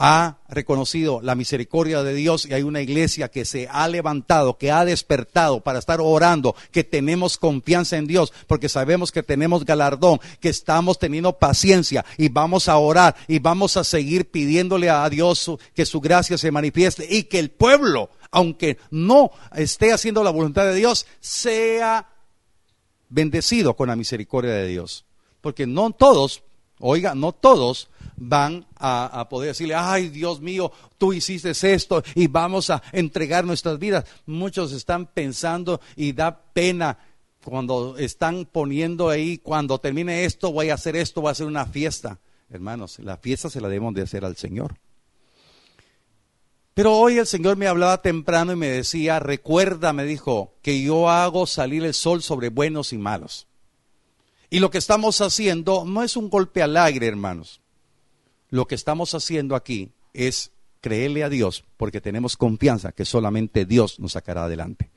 ha 0.00 0.38
reconocido 0.48 1.20
la 1.20 1.34
misericordia 1.34 2.04
de 2.04 2.14
Dios 2.14 2.46
y 2.46 2.54
hay 2.54 2.62
una 2.62 2.80
iglesia 2.80 3.28
que 3.28 3.44
se 3.44 3.66
ha 3.68 3.88
levantado, 3.88 4.56
que 4.56 4.70
ha 4.70 4.84
despertado 4.84 5.60
para 5.60 5.80
estar 5.80 6.00
orando, 6.00 6.54
que 6.70 6.84
tenemos 6.84 7.36
confianza 7.36 7.96
en 7.96 8.06
Dios, 8.06 8.32
porque 8.46 8.68
sabemos 8.68 9.10
que 9.10 9.24
tenemos 9.24 9.64
galardón, 9.64 10.20
que 10.38 10.50
estamos 10.50 11.00
teniendo 11.00 11.36
paciencia 11.36 12.04
y 12.16 12.28
vamos 12.28 12.68
a 12.68 12.78
orar 12.78 13.16
y 13.26 13.40
vamos 13.40 13.76
a 13.76 13.82
seguir 13.82 14.30
pidiéndole 14.30 14.88
a 14.88 15.08
Dios 15.10 15.50
que 15.74 15.84
su 15.84 16.00
gracia 16.00 16.38
se 16.38 16.52
manifieste 16.52 17.04
y 17.10 17.24
que 17.24 17.40
el 17.40 17.50
pueblo, 17.50 18.10
aunque 18.30 18.78
no 18.92 19.32
esté 19.56 19.92
haciendo 19.92 20.22
la 20.22 20.30
voluntad 20.30 20.64
de 20.64 20.76
Dios, 20.76 21.06
sea 21.18 22.08
bendecido 23.08 23.74
con 23.74 23.88
la 23.88 23.96
misericordia 23.96 24.52
de 24.52 24.68
Dios. 24.68 25.06
Porque 25.40 25.66
no 25.66 25.90
todos, 25.90 26.44
oiga, 26.78 27.16
no 27.16 27.32
todos 27.32 27.88
van 28.18 28.66
a, 28.76 29.26
poder 29.28 29.48
decirle, 29.48 29.74
ay 29.74 30.08
Dios 30.08 30.40
mío, 30.40 30.72
tú 30.98 31.12
hiciste 31.12 31.50
esto 31.50 32.02
y 32.14 32.26
vamos 32.26 32.70
a 32.70 32.82
entregar 32.92 33.44
nuestras 33.44 33.78
vidas. 33.78 34.04
Muchos 34.26 34.72
están 34.72 35.06
pensando 35.06 35.80
y 35.96 36.12
da 36.12 36.38
pena 36.52 36.98
cuando 37.44 37.96
están 37.96 38.44
poniendo 38.44 39.08
ahí, 39.08 39.38
cuando 39.38 39.78
termine 39.78 40.24
esto, 40.24 40.52
voy 40.52 40.70
a 40.70 40.74
hacer 40.74 40.96
esto, 40.96 41.20
voy 41.20 41.28
a 41.28 41.32
hacer 41.32 41.46
una 41.46 41.66
fiesta. 41.66 42.18
Hermanos, 42.50 42.98
la 42.98 43.16
fiesta 43.16 43.48
se 43.48 43.60
la 43.60 43.68
debemos 43.68 43.94
de 43.94 44.02
hacer 44.02 44.24
al 44.24 44.36
Señor. 44.36 44.76
Pero 46.74 46.96
hoy 46.96 47.18
el 47.18 47.26
Señor 47.26 47.56
me 47.56 47.66
hablaba 47.66 48.02
temprano 48.02 48.52
y 48.52 48.56
me 48.56 48.68
decía, 48.68 49.18
recuerda, 49.18 49.92
me 49.92 50.04
dijo, 50.04 50.54
que 50.62 50.80
yo 50.80 51.10
hago 51.10 51.46
salir 51.46 51.84
el 51.84 51.94
sol 51.94 52.22
sobre 52.22 52.50
buenos 52.50 52.92
y 52.92 52.98
malos. 52.98 53.46
Y 54.50 54.60
lo 54.60 54.70
que 54.70 54.78
estamos 54.78 55.20
haciendo 55.20 55.84
no 55.84 56.02
es 56.02 56.16
un 56.16 56.30
golpe 56.30 56.62
al 56.62 56.76
aire, 56.76 57.06
hermanos 57.06 57.60
lo 58.50 58.66
que 58.66 58.74
estamos 58.74 59.14
haciendo 59.14 59.54
aquí 59.54 59.92
es 60.12 60.52
creerle 60.80 61.24
a 61.24 61.28
Dios 61.28 61.64
porque 61.76 62.00
tenemos 62.00 62.36
confianza 62.36 62.92
que 62.92 63.04
solamente 63.04 63.64
Dios 63.64 63.98
nos 64.00 64.12
sacará 64.12 64.44
adelante. 64.44 64.90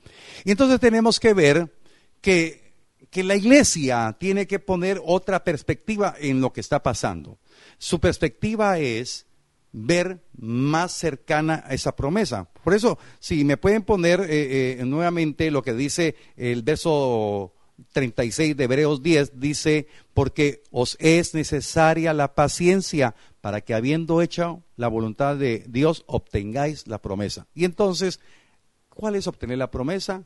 Y 0.44 0.50
entonces 0.50 0.80
tenemos 0.80 1.18
que 1.20 1.34
ver 1.34 1.72
que, 2.20 2.72
que 3.10 3.24
la 3.24 3.36
iglesia 3.36 4.16
tiene 4.18 4.46
que 4.46 4.58
poner 4.58 5.00
otra 5.04 5.44
perspectiva 5.44 6.14
en 6.18 6.40
lo 6.40 6.52
que 6.52 6.60
está 6.60 6.82
pasando. 6.82 7.38
Su 7.78 8.00
perspectiva 8.00 8.78
es 8.78 9.26
ver 9.72 10.22
más 10.36 10.92
cercana 10.92 11.64
a 11.66 11.74
esa 11.74 11.96
promesa. 11.96 12.48
Por 12.62 12.74
eso, 12.74 12.98
si 13.18 13.44
me 13.44 13.56
pueden 13.56 13.82
poner 13.82 14.20
eh, 14.20 14.78
eh, 14.80 14.84
nuevamente 14.84 15.50
lo 15.50 15.62
que 15.62 15.72
dice 15.72 16.14
el 16.36 16.62
verso 16.62 17.54
36 17.92 18.56
de 18.56 18.64
Hebreos 18.64 19.02
10 19.02 19.40
dice, 19.40 19.86
porque 20.14 20.62
os 20.70 20.96
es 21.00 21.34
necesaria 21.34 22.12
la 22.12 22.34
paciencia 22.34 23.14
para 23.40 23.60
que 23.60 23.74
habiendo 23.74 24.22
hecho 24.22 24.62
la 24.76 24.88
voluntad 24.88 25.36
de 25.36 25.64
Dios 25.68 26.04
obtengáis 26.06 26.86
la 26.86 27.00
promesa. 27.00 27.46
Y 27.54 27.64
entonces, 27.64 28.20
¿cuál 28.88 29.16
es 29.16 29.26
obtener 29.26 29.58
la 29.58 29.70
promesa? 29.70 30.24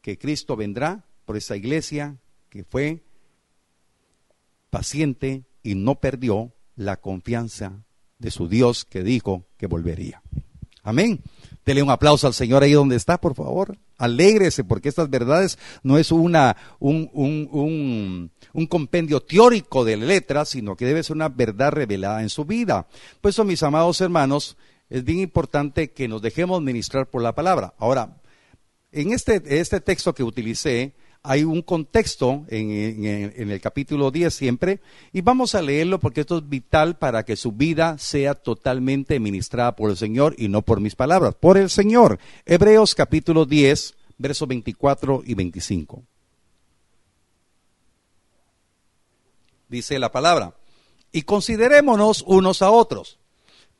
Que 0.00 0.18
Cristo 0.18 0.56
vendrá 0.56 1.04
por 1.24 1.36
esa 1.36 1.56
iglesia 1.56 2.16
que 2.48 2.64
fue 2.64 3.02
paciente 4.70 5.44
y 5.62 5.74
no 5.74 5.96
perdió 5.96 6.52
la 6.76 6.96
confianza 6.96 7.84
de 8.18 8.30
su 8.30 8.48
Dios 8.48 8.84
que 8.84 9.02
dijo 9.02 9.44
que 9.56 9.66
volvería. 9.66 10.22
Amén. 10.82 11.20
Dele 11.64 11.82
un 11.82 11.90
aplauso 11.90 12.26
al 12.26 12.34
Señor 12.34 12.62
ahí 12.62 12.72
donde 12.72 12.96
está, 12.96 13.20
por 13.20 13.34
favor. 13.34 13.78
Alégrese, 13.98 14.64
porque 14.64 14.88
estas 14.88 15.10
verdades 15.10 15.58
no 15.82 15.98
es 15.98 16.10
una, 16.12 16.56
un, 16.78 17.08
un, 17.12 18.30
un, 18.52 18.66
compendio 18.66 19.20
teórico 19.20 19.84
de 19.84 19.96
letras, 19.96 20.50
sino 20.50 20.76
que 20.76 20.86
debe 20.86 21.02
ser 21.02 21.16
una 21.16 21.28
verdad 21.28 21.72
revelada 21.72 22.22
en 22.22 22.28
su 22.28 22.44
vida. 22.44 22.86
Pues 23.20 23.34
eso, 23.34 23.44
mis 23.44 23.62
amados 23.62 24.00
hermanos, 24.00 24.56
es 24.90 25.04
bien 25.04 25.20
importante 25.20 25.90
que 25.92 26.08
nos 26.08 26.20
dejemos 26.20 26.60
ministrar 26.62 27.08
por 27.08 27.22
la 27.22 27.34
palabra. 27.34 27.74
Ahora, 27.78 28.20
en 28.90 29.12
este, 29.12 29.42
este 29.46 29.80
texto 29.80 30.14
que 30.14 30.22
utilicé, 30.22 30.94
hay 31.24 31.44
un 31.44 31.62
contexto 31.62 32.44
en, 32.48 33.04
el 33.04 33.60
capítulo 33.60 34.10
10 34.10 34.34
siempre, 34.34 34.80
y 35.12 35.20
vamos 35.20 35.54
a 35.54 35.62
leerlo 35.62 36.00
porque 36.00 36.22
esto 36.22 36.38
es 36.38 36.48
vital 36.48 36.98
para 36.98 37.24
que 37.24 37.36
su 37.36 37.52
vida 37.52 37.96
sea 37.98 38.34
totalmente 38.34 39.20
ministrada 39.20 39.76
por 39.76 39.90
el 39.90 39.96
Señor 39.96 40.34
y 40.36 40.48
no 40.48 40.62
por 40.62 40.80
mis 40.80 40.96
palabras, 40.96 41.34
por 41.34 41.58
el 41.58 41.70
Señor. 41.70 42.18
Hebreos 42.44 42.94
capítulo 42.94 43.44
10, 43.44 43.94
versos 44.18 44.48
24 44.48 45.22
y 45.24 45.34
25. 45.34 46.02
Dice 49.68 49.98
la 49.98 50.10
palabra, 50.10 50.54
y 51.12 51.22
considerémonos 51.22 52.24
unos 52.26 52.62
a 52.62 52.70
otros 52.70 53.18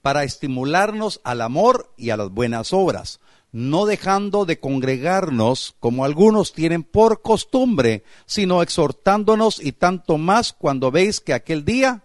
para 0.01 0.23
estimularnos 0.23 1.21
al 1.25 1.41
amor 1.41 1.93
y 1.97 2.11
a 2.11 2.17
las 2.17 2.31
buenas 2.31 2.73
obras 2.73 3.21
no 3.53 3.85
dejando 3.85 4.47
de 4.47 4.59
congregarnos 4.59 5.77
como 5.79 6.07
algunos 6.07 6.55
tienen 6.55 6.83
por 6.83 7.21
costumbre, 7.21 8.03
sino 8.25 8.63
exhortándonos 8.63 9.63
y 9.63 9.73
tanto 9.73 10.17
más 10.17 10.55
cuando 10.55 10.91
veis 10.91 11.21
que 11.21 11.35
aquel 11.35 11.65
día 11.65 12.03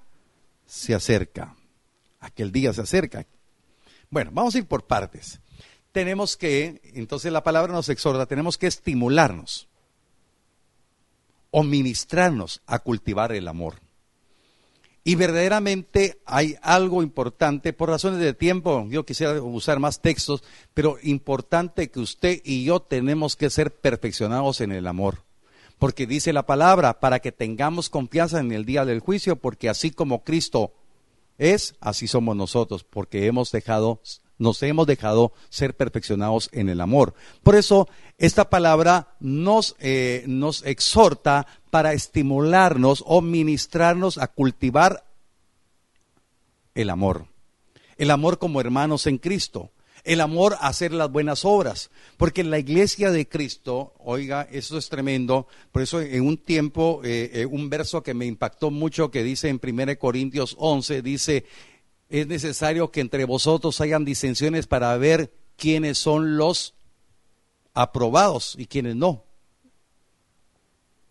se 0.65 0.93
acerca. 0.93 1.55
Aquel 2.19 2.51
día 2.51 2.73
se 2.73 2.81
acerca. 2.81 3.25
Bueno, 4.09 4.31
vamos 4.33 4.55
a 4.55 4.57
ir 4.57 4.67
por 4.67 4.85
partes. 4.85 5.39
Tenemos 5.93 6.35
que, 6.35 6.81
entonces 6.93 7.31
la 7.31 7.43
palabra 7.43 7.73
nos 7.73 7.87
exhorta, 7.89 8.25
tenemos 8.25 8.57
que 8.57 8.67
estimularnos 8.67 9.69
o 11.49 11.63
ministrarnos 11.63 12.61
a 12.67 12.79
cultivar 12.79 13.31
el 13.31 13.47
amor. 13.47 13.86
Y 15.07 15.15
verdaderamente 15.15 16.19
hay 16.25 16.57
algo 16.61 17.01
importante, 17.01 17.71
por 17.71 17.87
razones 17.87 18.19
de 18.19 18.33
tiempo, 18.33 18.85
yo 18.89 19.05
quisiera 19.05 19.41
usar 19.41 19.79
más 19.79 20.01
textos, 20.01 20.43
pero 20.73 20.97
importante 21.01 21.89
que 21.89 22.01
usted 22.01 22.41
y 22.43 22.65
yo 22.65 22.81
tenemos 22.81 23.37
que 23.37 23.49
ser 23.49 23.73
perfeccionados 23.73 24.59
en 24.59 24.73
el 24.73 24.85
amor. 24.85 25.23
Porque 25.79 26.07
dice 26.07 26.33
la 26.33 26.45
palabra, 26.45 26.99
para 26.99 27.19
que 27.19 27.31
tengamos 27.31 27.89
confianza 27.89 28.41
en 28.41 28.51
el 28.51 28.65
día 28.65 28.83
del 28.83 28.99
juicio, 28.99 29.37
porque 29.37 29.69
así 29.69 29.91
como 29.91 30.25
Cristo 30.25 30.73
es, 31.37 31.75
así 31.79 32.09
somos 32.09 32.35
nosotros, 32.35 32.83
porque 32.83 33.27
hemos 33.27 33.53
dejado, 33.53 34.01
nos 34.37 34.61
hemos 34.63 34.87
dejado 34.87 35.33
ser 35.49 35.75
perfeccionados 35.75 36.49
en 36.51 36.69
el 36.69 36.81
amor. 36.81 37.13
Por 37.43 37.55
eso, 37.55 37.87
esta 38.17 38.49
palabra 38.49 39.15
nos, 39.19 39.75
eh, 39.79 40.23
nos 40.27 40.65
exhorta 40.65 41.47
para 41.69 41.93
estimularnos 41.93 43.03
o 43.05 43.21
ministrarnos 43.21 44.17
a 44.17 44.27
cultivar 44.27 45.05
el 46.75 46.89
amor. 46.89 47.27
El 47.97 48.11
amor 48.11 48.37
como 48.37 48.61
hermanos 48.61 49.07
en 49.07 49.17
Cristo. 49.17 49.71
El 50.03 50.21
amor 50.21 50.53
a 50.53 50.67
hacer 50.67 50.93
las 50.93 51.11
buenas 51.11 51.43
obras. 51.43 51.89
Porque 52.15 52.43
la 52.43 52.59
iglesia 52.59 53.11
de 53.11 53.27
Cristo, 53.27 53.93
oiga, 53.99 54.47
eso 54.51 54.77
es 54.77 54.87
tremendo. 54.87 55.47
Por 55.71 55.81
eso 55.81 55.99
en 55.99 56.25
un 56.25 56.37
tiempo, 56.37 57.01
eh, 57.03 57.31
eh, 57.33 57.45
un 57.45 57.69
verso 57.69 58.03
que 58.03 58.13
me 58.13 58.25
impactó 58.25 58.71
mucho 58.71 59.11
que 59.11 59.23
dice 59.23 59.49
en 59.49 59.59
1 59.61 59.97
Corintios 59.97 60.55
11, 60.59 61.01
dice, 61.01 61.45
es 62.09 62.27
necesario 62.27 62.91
que 62.91 63.01
entre 63.01 63.25
vosotros 63.25 63.81
hayan 63.81 64.05
disensiones 64.05 64.67
para 64.67 64.95
ver 64.97 65.33
quiénes 65.55 65.97
son 65.97 66.37
los 66.37 66.75
aprobados 67.73 68.55
y 68.57 68.65
quiénes 68.65 68.95
no. 68.95 69.23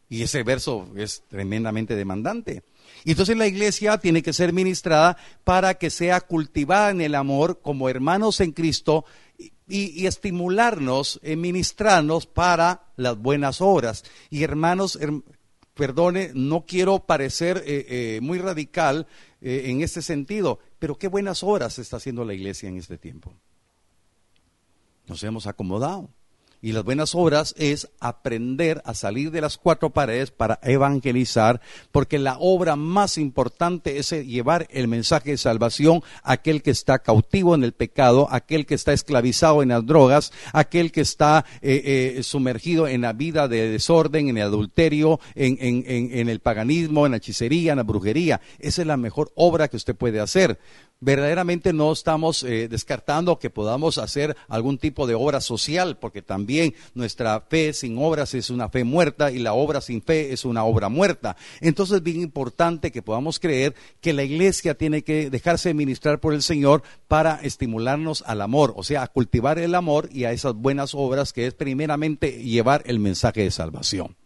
Y 0.09 0.23
ese 0.23 0.43
verso 0.43 0.89
es 0.97 1.25
tremendamente 1.29 1.97
demandante. 1.97 2.63
Y 3.05 3.11
entonces 3.11 3.37
la 3.37 3.47
iglesia 3.47 3.99
tiene 3.99 4.23
que 4.23 4.33
ser 4.33 4.53
ministrada 4.53 5.17
para 5.45 5.75
que 5.75 5.91
sea 5.91 6.21
cultivada 6.21 6.91
en 6.91 7.01
el 7.01 7.15
amor 7.15 7.61
como 7.61 7.89
hermanos 7.89 8.41
en 8.41 8.53
Cristo 8.53 9.05
y, 9.69 10.07
estimularnos, 10.07 11.21
en 11.23 11.41
ministrarnos 11.41 12.27
para 12.27 12.85
las 12.97 13.19
buenas 13.19 13.61
obras. 13.61 14.05
Y 14.31 14.45
hermanos, 14.45 14.99
perdone, 15.75 16.31
no 16.35 16.65
quiero 16.67 17.01
parecer 17.01 17.63
eh, 17.67 17.87
eh, 17.89 18.21
muy 18.23 18.39
radical 18.39 19.07
eh, 19.41 19.65
en 19.67 19.83
este 19.83 20.03
sentido, 20.03 20.59
pero 20.79 20.97
qué 20.97 21.09
buenas 21.09 21.43
obras 21.43 21.79
está 21.79 21.97
haciendo 21.99 22.25
la 22.25 22.35
iglesia 22.35 22.69
en 22.69 22.77
este 22.77 22.99
tiempo. 22.99 23.35
Nos 25.07 25.23
hemos 25.23 25.47
acomodado. 25.47 26.11
Y 26.63 26.73
las 26.73 26.85
buenas 26.85 27.15
obras 27.15 27.55
es 27.59 27.89
aprender 28.01 28.83
a 28.85 28.95
salir 28.95 29.31
de 29.31 29.41
las 29.41 29.59
cuatro 29.59 29.91
paredes 29.91 30.31
para 30.31 30.59
evangelizar, 30.63 31.61
porque 31.93 32.19
la 32.19 32.37
obra 32.39 32.77
más 32.77 33.19
importante 33.19 33.99
es 33.99 34.11
llevar 34.11 34.67
el 34.71 34.89
mensaje 34.89 35.31
de 35.33 35.37
salvación 35.37 36.03
a 36.23 36.33
aquel 36.33 36.63
que 36.63 36.71
está 36.71 36.99
cautivo 36.99 37.55
en 37.55 37.65
el 37.65 37.73
pecado, 37.73 38.29
aquel 38.31 38.67
que 38.67 38.75
está 38.75 38.93
esclavizado 38.93 39.63
en 39.63 39.69
las 39.71 39.85
drogas, 39.85 40.33
aquel 40.53 40.93
que 40.93 41.03
está 41.03 41.45
eh, 41.63 42.15
eh, 42.17 42.23
sumergido 42.23 42.89
en 42.89 43.03
la 43.03 43.13
vida 43.13 43.49
de 43.49 43.71
desorden, 43.71 44.29
en 44.29 44.39
el 44.39 44.45
adulterio, 44.45 45.21
en, 45.35 45.57
en 45.87 46.29
el 46.29 46.41
paganismo, 46.41 47.07
en 47.07 47.13
la 47.13 47.19
hechicería, 47.19 47.73
en 47.73 47.79
la 47.79 47.83
brujería. 47.85 48.41
Esa 48.59 48.83
es 48.83 48.89
la 48.89 48.97
mejor 48.97 49.33
obra 49.35 49.69
que 49.69 49.77
usted 49.77 49.95
puede 49.95 50.21
hacer 50.21 50.59
verdaderamente 51.01 51.73
no 51.73 51.93
estamos 51.93 52.43
eh, 52.43 52.69
descartando 52.69 53.39
que 53.39 53.51
podamos 53.51 53.99
hacer 53.99 54.37
algún 54.49 54.79
tipo 54.79 55.07
de 55.07 55.15
obra 55.15 55.41
social, 55.41 55.99
porque 55.99 56.23
también 56.23 56.75
nuestra 56.95 57.41
fe 57.41 57.73
sin 57.73 57.99
obras 57.99 58.35
es 58.35 58.51
una 58.51 58.69
fe 58.69 58.85
muerta 58.85 59.31
y 59.31 59.39
la 59.39 59.53
obra 59.53 59.81
sin 59.81 60.03
fe 60.03 60.33
es 60.33 60.45
una 60.45 60.65
obra 60.65 60.89
muerta. 60.89 61.37
Entonces 61.61 61.97
es 61.97 62.03
bien 62.03 62.21
importante 62.21 62.91
que 62.91 63.03
podamos 63.03 63.39
creer 63.39 63.75
que 64.01 64.13
la 64.13 64.23
iglesia 64.23 64.75
tiene 64.75 65.03
que 65.03 65.31
dejarse 65.31 65.75
ministrar 65.75 66.21
por 66.21 66.33
el 66.33 66.43
Señor 66.43 66.83
para 67.09 67.37
estimularnos 67.43 68.25
al 68.27 68.41
amor, 68.41 68.73
o 68.77 68.83
sea, 68.83 69.03
a 69.03 69.09
cultivar 69.09 69.59
el 69.59 69.75
amor 69.75 70.09
y 70.13 70.25
a 70.25 70.33
esas 70.33 70.55
buenas 70.55 70.95
obras 70.95 71.33
que 71.33 71.47
es 71.47 71.55
primeramente 71.55 72.43
llevar 72.43 72.83
el 72.87 72.99
mensaje 72.99 73.43
de 73.43 73.51
salvación. 73.51 74.17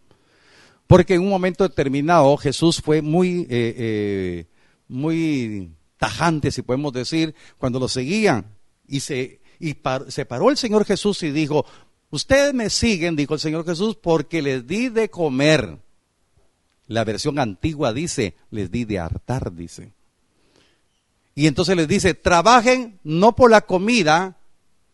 Porque 0.86 1.14
en 1.14 1.22
un 1.22 1.30
momento 1.30 1.62
determinado 1.62 2.36
Jesús 2.36 2.80
fue 2.82 3.00
muy, 3.00 3.42
eh, 3.42 3.74
eh, 3.78 4.46
muy 4.88 5.70
tajante, 6.00 6.50
si 6.50 6.62
podemos 6.62 6.94
decir, 6.94 7.34
cuando 7.58 7.78
lo 7.78 7.86
seguían. 7.86 8.56
Y 8.88 9.00
se, 9.00 9.40
y 9.60 9.74
paró 9.74 10.50
el 10.50 10.56
Señor 10.56 10.86
Jesús 10.86 11.22
y 11.22 11.30
dijo, 11.30 11.66
ustedes 12.10 12.54
me 12.54 12.70
siguen, 12.70 13.14
dijo 13.14 13.34
el 13.34 13.40
Señor 13.40 13.66
Jesús, 13.66 13.96
porque 13.96 14.40
les 14.40 14.66
di 14.66 14.88
de 14.88 15.10
comer. 15.10 15.78
La 16.86 17.04
versión 17.04 17.38
antigua 17.38 17.92
dice, 17.92 18.34
les 18.50 18.70
di 18.70 18.86
de 18.86 18.98
hartar, 18.98 19.52
dice. 19.52 19.92
Y 21.34 21.46
entonces 21.46 21.76
les 21.76 21.86
dice, 21.86 22.14
trabajen 22.14 22.98
no 23.04 23.36
por 23.36 23.50
la 23.50 23.60
comida 23.60 24.38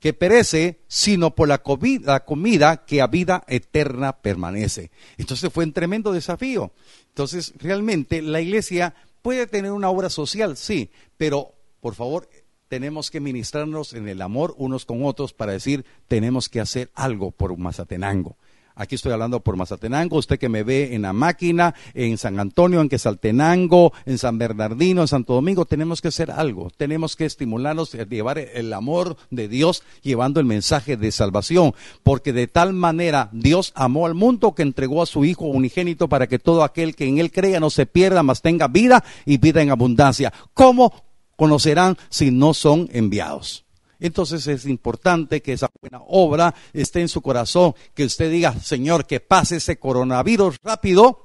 que 0.01 0.13
perece, 0.13 0.81
sino 0.89 1.35
por 1.37 1.49
la 1.49 1.63
la 2.03 2.25
comida 2.25 2.85
que 2.85 3.01
a 3.01 3.07
vida 3.07 3.45
eterna 3.47 4.13
permanece. 4.13 4.91
Entonces 5.19 5.53
fue 5.53 5.65
un 5.65 5.73
tremendo 5.73 6.13
desafío. 6.13 6.73
Entonces, 7.09 7.55
realmente 7.59 8.21
la 8.21 8.43
iglesia 8.43 8.95
Puede 9.27 9.49
tener 9.49 9.73
una 9.73 9.91
obra 9.91 10.09
social, 10.09 10.57
sí, 10.57 10.93
pero 11.17 11.53
por 11.81 11.97
favor 11.97 12.29
tenemos 12.69 13.11
que 13.11 13.19
ministrarnos 13.19 13.93
en 13.93 14.07
el 14.09 14.23
amor 14.23 14.55
unos 14.57 14.87
con 14.87 15.05
otros 15.05 15.33
para 15.33 15.51
decir 15.51 15.85
tenemos 16.07 16.49
que 16.49 16.61
hacer 16.61 16.93
algo 16.95 17.33
por 17.33 17.59
Mazatenango. 17.59 18.37
Aquí 18.79 18.95
estoy 18.95 19.13
hablando 19.13 19.41
por 19.41 19.57
Mazatenango, 19.57 20.19
usted 20.19 20.39
que 20.39 20.51
me 20.51 20.63
ve 20.63 20.95
en 20.95 21.01
la 21.01 21.15
máquina, 21.15 21.75
en 21.95 22.19
San 22.19 22.39
Antonio, 22.39 22.83
en 22.83 22.91
Quesaltenango, 22.91 23.95
en 24.05 24.19
San 24.19 24.37
Bernardino, 24.37 25.01
en 25.01 25.09
Santo 25.09 25.33
Domingo, 25.33 25.65
tenemos 25.65 26.03
que 26.03 26.09
hacer 26.09 26.31
algo. 26.31 26.71
Tenemos 26.77 27.17
que 27.17 27.25
estimularnos 27.25 27.95
a 27.95 28.05
llevar 28.05 28.39
el 28.39 28.71
amor 28.75 29.17
de 29.31 29.49
Dios 29.49 29.83
llevando 30.03 30.41
el 30.41 30.47
mensaje 30.47 30.99
de 30.99 31.11
salvación, 31.11 31.75
porque 32.03 32.35
de 32.35 32.49
tal 32.49 32.75
manera 32.75 33.31
Dios 33.33 33.73
amó 33.75 34.05
al 34.05 34.13
mundo 34.13 34.55
que 34.55 34.61
entregó 34.63 35.01
a 35.03 35.07
su 35.07 35.25
Hijo 35.25 35.47
unigénito 35.47 36.11
para 36.11 36.27
que 36.27 36.39
todo 36.39 36.63
aquel 36.63 36.95
que 36.95 37.07
en 37.07 37.17
él 37.17 37.33
crea 37.33 37.61
no 37.61 37.71
se 37.71 37.87
pierda, 37.87 38.23
mas 38.23 38.43
tenga 38.43 38.69
vida 38.69 39.03
y 39.25 39.39
vida 39.39 39.63
en 39.63 39.71
abundancia. 39.71 40.35
¿Cómo 40.53 40.93
conocerán 41.35 41.97
si 42.11 42.31
no 42.31 42.53
son 42.53 42.91
enviados? 42.93 43.65
Entonces 43.99 44.47
es 44.47 44.67
importante 44.67 45.41
que 45.41 45.55
esa 45.55 45.66
buena 45.81 46.01
obra 46.07 46.55
esté 46.73 47.01
en 47.01 47.09
su 47.09 47.21
corazón, 47.21 47.75
que 47.95 48.05
usted 48.05 48.31
diga, 48.31 48.53
Señor, 48.61 49.07
que 49.07 49.21
pase 49.21 49.57
ese 49.57 49.79
coronavirus 49.79 50.57
rápido. 50.63 51.23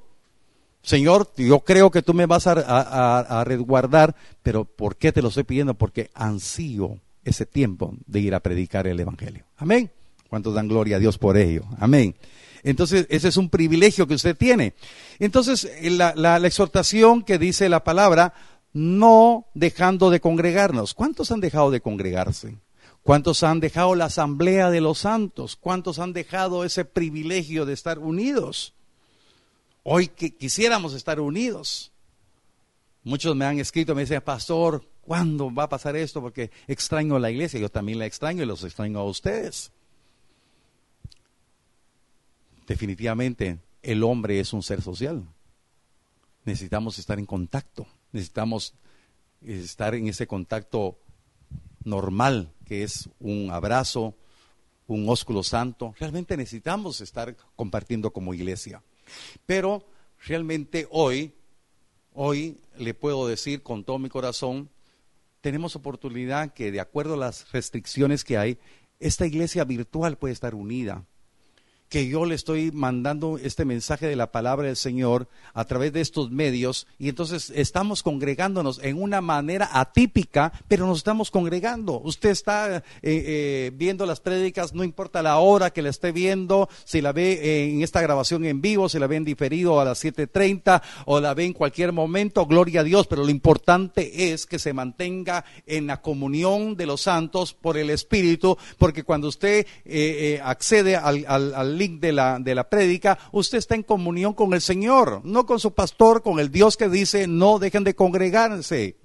Señor, 0.82 1.32
yo 1.36 1.60
creo 1.60 1.90
que 1.90 2.02
tú 2.02 2.12
me 2.12 2.26
vas 2.26 2.46
a, 2.46 3.44
resguardar, 3.46 4.16
pero 4.42 4.64
¿por 4.64 4.96
qué 4.96 5.12
te 5.12 5.22
lo 5.22 5.28
estoy 5.28 5.44
pidiendo? 5.44 5.74
Porque 5.74 6.10
ansío 6.14 6.98
ese 7.24 7.46
tiempo 7.46 7.94
de 8.06 8.20
ir 8.20 8.34
a 8.34 8.40
predicar 8.40 8.86
el 8.86 8.98
Evangelio. 8.98 9.44
Amén. 9.56 9.90
¿Cuántos 10.28 10.54
dan 10.54 10.68
gloria 10.68 10.96
a 10.96 10.98
Dios 10.98 11.18
por 11.18 11.36
ello? 11.36 11.62
Amén. 11.78 12.16
Entonces, 12.64 13.06
ese 13.10 13.28
es 13.28 13.36
un 13.36 13.48
privilegio 13.48 14.06
que 14.06 14.14
usted 14.14 14.36
tiene. 14.36 14.74
Entonces, 15.18 15.70
la, 15.82 16.14
la 16.16 16.46
exhortación 16.46 17.22
que 17.22 17.38
dice 17.38 17.68
la 17.68 17.84
palabra, 17.84 18.34
no 18.72 19.46
dejando 19.54 20.10
de 20.10 20.20
congregarnos. 20.20 20.94
¿Cuántos 20.94 21.30
han 21.30 21.40
dejado 21.40 21.70
de 21.70 21.80
congregarse? 21.80 22.56
¿Cuántos 23.02 23.42
han 23.42 23.60
dejado 23.60 23.94
la 23.94 24.06
asamblea 24.06 24.70
de 24.70 24.80
los 24.80 25.00
santos? 25.00 25.56
¿Cuántos 25.56 25.98
han 25.98 26.12
dejado 26.12 26.64
ese 26.64 26.84
privilegio 26.84 27.66
de 27.66 27.72
estar 27.72 27.98
unidos? 27.98 28.74
Hoy 29.82 30.08
que 30.08 30.36
quisiéramos 30.36 30.94
estar 30.94 31.18
unidos. 31.18 31.90
Muchos 33.02 33.34
me 33.34 33.44
han 33.44 33.58
escrito, 33.58 33.94
me 33.94 34.02
dicen, 34.02 34.20
pastor, 34.20 34.86
¿cuándo 35.00 35.52
va 35.52 35.64
a 35.64 35.68
pasar 35.68 35.96
esto? 35.96 36.20
Porque 36.20 36.52
extraño 36.68 37.18
la 37.18 37.30
iglesia. 37.30 37.58
Yo 37.58 37.68
también 37.68 37.98
la 37.98 38.06
extraño 38.06 38.44
y 38.44 38.46
los 38.46 38.62
extraño 38.62 39.00
a 39.00 39.04
ustedes. 39.04 39.72
Definitivamente, 42.68 43.58
el 43.82 44.04
hombre 44.04 44.38
es 44.38 44.52
un 44.52 44.62
ser 44.62 44.80
social. 44.80 45.24
Necesitamos 46.44 46.98
estar 46.98 47.18
en 47.18 47.26
contacto 47.26 47.86
necesitamos 48.12 48.74
estar 49.40 49.94
en 49.94 50.06
ese 50.06 50.26
contacto 50.26 50.98
normal, 51.84 52.52
que 52.72 52.84
es 52.84 53.10
un 53.20 53.50
abrazo, 53.50 54.16
un 54.86 55.06
ósculo 55.06 55.42
santo. 55.42 55.94
Realmente 55.98 56.38
necesitamos 56.38 57.02
estar 57.02 57.36
compartiendo 57.54 58.14
como 58.14 58.32
iglesia. 58.32 58.82
Pero 59.44 59.86
realmente 60.26 60.88
hoy, 60.90 61.34
hoy 62.14 62.62
le 62.78 62.94
puedo 62.94 63.26
decir 63.26 63.62
con 63.62 63.84
todo 63.84 63.98
mi 63.98 64.08
corazón, 64.08 64.70
tenemos 65.42 65.76
oportunidad 65.76 66.54
que 66.54 66.72
de 66.72 66.80
acuerdo 66.80 67.12
a 67.12 67.18
las 67.18 67.52
restricciones 67.52 68.24
que 68.24 68.38
hay, 68.38 68.58
esta 69.00 69.26
iglesia 69.26 69.64
virtual 69.64 70.16
puede 70.16 70.32
estar 70.32 70.54
unida 70.54 71.04
que 71.92 72.08
yo 72.08 72.24
le 72.24 72.34
estoy 72.34 72.72
mandando 72.72 73.36
este 73.36 73.66
mensaje 73.66 74.06
de 74.06 74.16
la 74.16 74.32
palabra 74.32 74.66
del 74.66 74.76
Señor 74.76 75.28
a 75.52 75.66
través 75.66 75.92
de 75.92 76.00
estos 76.00 76.30
medios 76.30 76.86
y 76.98 77.10
entonces 77.10 77.52
estamos 77.54 78.02
congregándonos 78.02 78.82
en 78.82 79.00
una 79.00 79.20
manera 79.20 79.68
atípica, 79.70 80.54
pero 80.68 80.86
nos 80.86 80.96
estamos 80.96 81.30
congregando. 81.30 82.00
Usted 82.00 82.30
está 82.30 82.76
eh, 82.76 82.82
eh, 83.02 83.72
viendo 83.74 84.06
las 84.06 84.20
prédicas, 84.20 84.72
no 84.72 84.84
importa 84.84 85.20
la 85.20 85.36
hora 85.36 85.68
que 85.68 85.82
la 85.82 85.90
esté 85.90 86.12
viendo, 86.12 86.70
si 86.84 87.02
la 87.02 87.12
ve 87.12 87.68
en 87.68 87.82
esta 87.82 88.00
grabación 88.00 88.46
en 88.46 88.62
vivo, 88.62 88.88
si 88.88 88.98
la 88.98 89.06
ve 89.06 89.16
en 89.16 89.26
diferido 89.26 89.78
a 89.78 89.84
las 89.84 90.02
7.30 90.02 90.80
o 91.04 91.20
la 91.20 91.34
ve 91.34 91.44
en 91.44 91.52
cualquier 91.52 91.92
momento, 91.92 92.46
gloria 92.46 92.80
a 92.80 92.84
Dios, 92.84 93.06
pero 93.06 93.22
lo 93.22 93.28
importante 93.28 94.32
es 94.32 94.46
que 94.46 94.58
se 94.58 94.72
mantenga 94.72 95.44
en 95.66 95.88
la 95.88 96.00
comunión 96.00 96.74
de 96.74 96.86
los 96.86 97.02
santos 97.02 97.52
por 97.52 97.76
el 97.76 97.90
Espíritu, 97.90 98.56
porque 98.78 99.02
cuando 99.02 99.28
usted 99.28 99.66
eh, 99.84 100.40
accede 100.42 100.96
al, 100.96 101.26
al, 101.28 101.54
al 101.54 101.81
de 101.88 102.12
la, 102.12 102.38
de 102.38 102.54
la 102.54 102.68
prédica, 102.68 103.18
usted 103.32 103.58
está 103.58 103.74
en 103.74 103.82
comunión 103.82 104.34
con 104.34 104.54
el 104.54 104.60
Señor, 104.60 105.20
no 105.24 105.46
con 105.46 105.60
su 105.60 105.72
pastor, 105.72 106.22
con 106.22 106.38
el 106.38 106.50
Dios 106.50 106.76
que 106.76 106.88
dice 106.88 107.26
no 107.26 107.58
dejen 107.58 107.84
de 107.84 107.94
congregarse. 107.94 108.96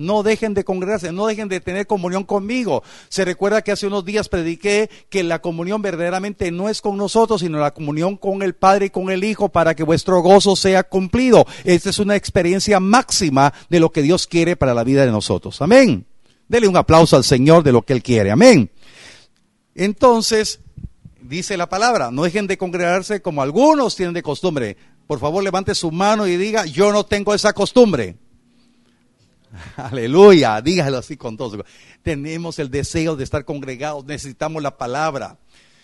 No 0.00 0.22
dejen 0.22 0.54
de 0.54 0.62
congregarse, 0.62 1.10
no 1.10 1.26
dejen 1.26 1.48
de 1.48 1.58
tener 1.58 1.88
comunión 1.88 2.22
conmigo. 2.22 2.84
Se 3.08 3.24
recuerda 3.24 3.62
que 3.62 3.72
hace 3.72 3.88
unos 3.88 4.04
días 4.04 4.28
prediqué 4.28 4.88
que 5.10 5.24
la 5.24 5.40
comunión 5.40 5.82
verdaderamente 5.82 6.52
no 6.52 6.68
es 6.68 6.80
con 6.80 6.96
nosotros, 6.96 7.40
sino 7.40 7.58
la 7.58 7.74
comunión 7.74 8.16
con 8.16 8.42
el 8.42 8.54
Padre 8.54 8.86
y 8.86 8.90
con 8.90 9.10
el 9.10 9.24
Hijo 9.24 9.48
para 9.48 9.74
que 9.74 9.82
vuestro 9.82 10.20
gozo 10.20 10.54
sea 10.54 10.84
cumplido. 10.84 11.46
Esta 11.64 11.90
es 11.90 11.98
una 11.98 12.14
experiencia 12.14 12.78
máxima 12.78 13.52
de 13.68 13.80
lo 13.80 13.90
que 13.90 14.02
Dios 14.02 14.28
quiere 14.28 14.54
para 14.54 14.72
la 14.72 14.84
vida 14.84 15.04
de 15.04 15.10
nosotros. 15.10 15.60
Amén. 15.62 16.06
Dele 16.46 16.68
un 16.68 16.76
aplauso 16.76 17.16
al 17.16 17.24
Señor 17.24 17.64
de 17.64 17.72
lo 17.72 17.82
que 17.82 17.92
Él 17.92 18.02
quiere. 18.04 18.30
Amén. 18.30 18.70
Entonces, 19.74 20.60
dice 21.20 21.56
la 21.56 21.68
palabra, 21.68 22.10
no 22.10 22.22
dejen 22.24 22.46
de 22.46 22.58
congregarse 22.58 23.22
como 23.22 23.42
algunos 23.42 23.96
tienen 23.96 24.14
de 24.14 24.22
costumbre. 24.22 24.76
Por 25.06 25.18
favor, 25.18 25.42
levante 25.42 25.74
su 25.74 25.90
mano 25.90 26.26
y 26.26 26.36
diga, 26.36 26.66
yo 26.66 26.92
no 26.92 27.04
tengo 27.04 27.34
esa 27.34 27.52
costumbre. 27.52 28.16
Aleluya, 29.76 30.60
dígalo 30.60 30.98
así 30.98 31.16
con 31.16 31.36
todos. 31.36 31.64
Tenemos 32.02 32.58
el 32.58 32.70
deseo 32.70 33.16
de 33.16 33.24
estar 33.24 33.44
congregados, 33.44 34.04
necesitamos 34.04 34.62
la 34.62 34.76
palabra. 34.76 35.38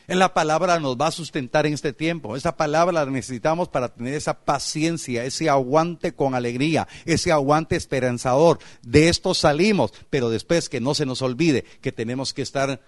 En 0.06 0.18
la 0.18 0.34
palabra 0.34 0.78
nos 0.80 0.96
va 0.98 1.06
a 1.06 1.12
sustentar 1.12 1.64
en 1.64 1.72
este 1.72 1.94
tiempo. 1.94 2.36
Esa 2.36 2.56
palabra 2.58 2.92
la 2.92 3.06
necesitamos 3.06 3.68
para 3.68 3.88
tener 3.88 4.12
esa 4.12 4.44
paciencia, 4.44 5.24
ese 5.24 5.48
aguante 5.48 6.14
con 6.14 6.34
alegría, 6.34 6.86
ese 7.06 7.32
aguante 7.32 7.76
esperanzador. 7.76 8.58
De 8.82 9.08
esto 9.08 9.32
salimos, 9.32 9.94
pero 10.10 10.28
después 10.28 10.68
que 10.68 10.80
no 10.80 10.94
se 10.94 11.06
nos 11.06 11.22
olvide 11.22 11.64
que 11.80 11.90
tenemos 11.90 12.34
que 12.34 12.42
estar 12.42 12.82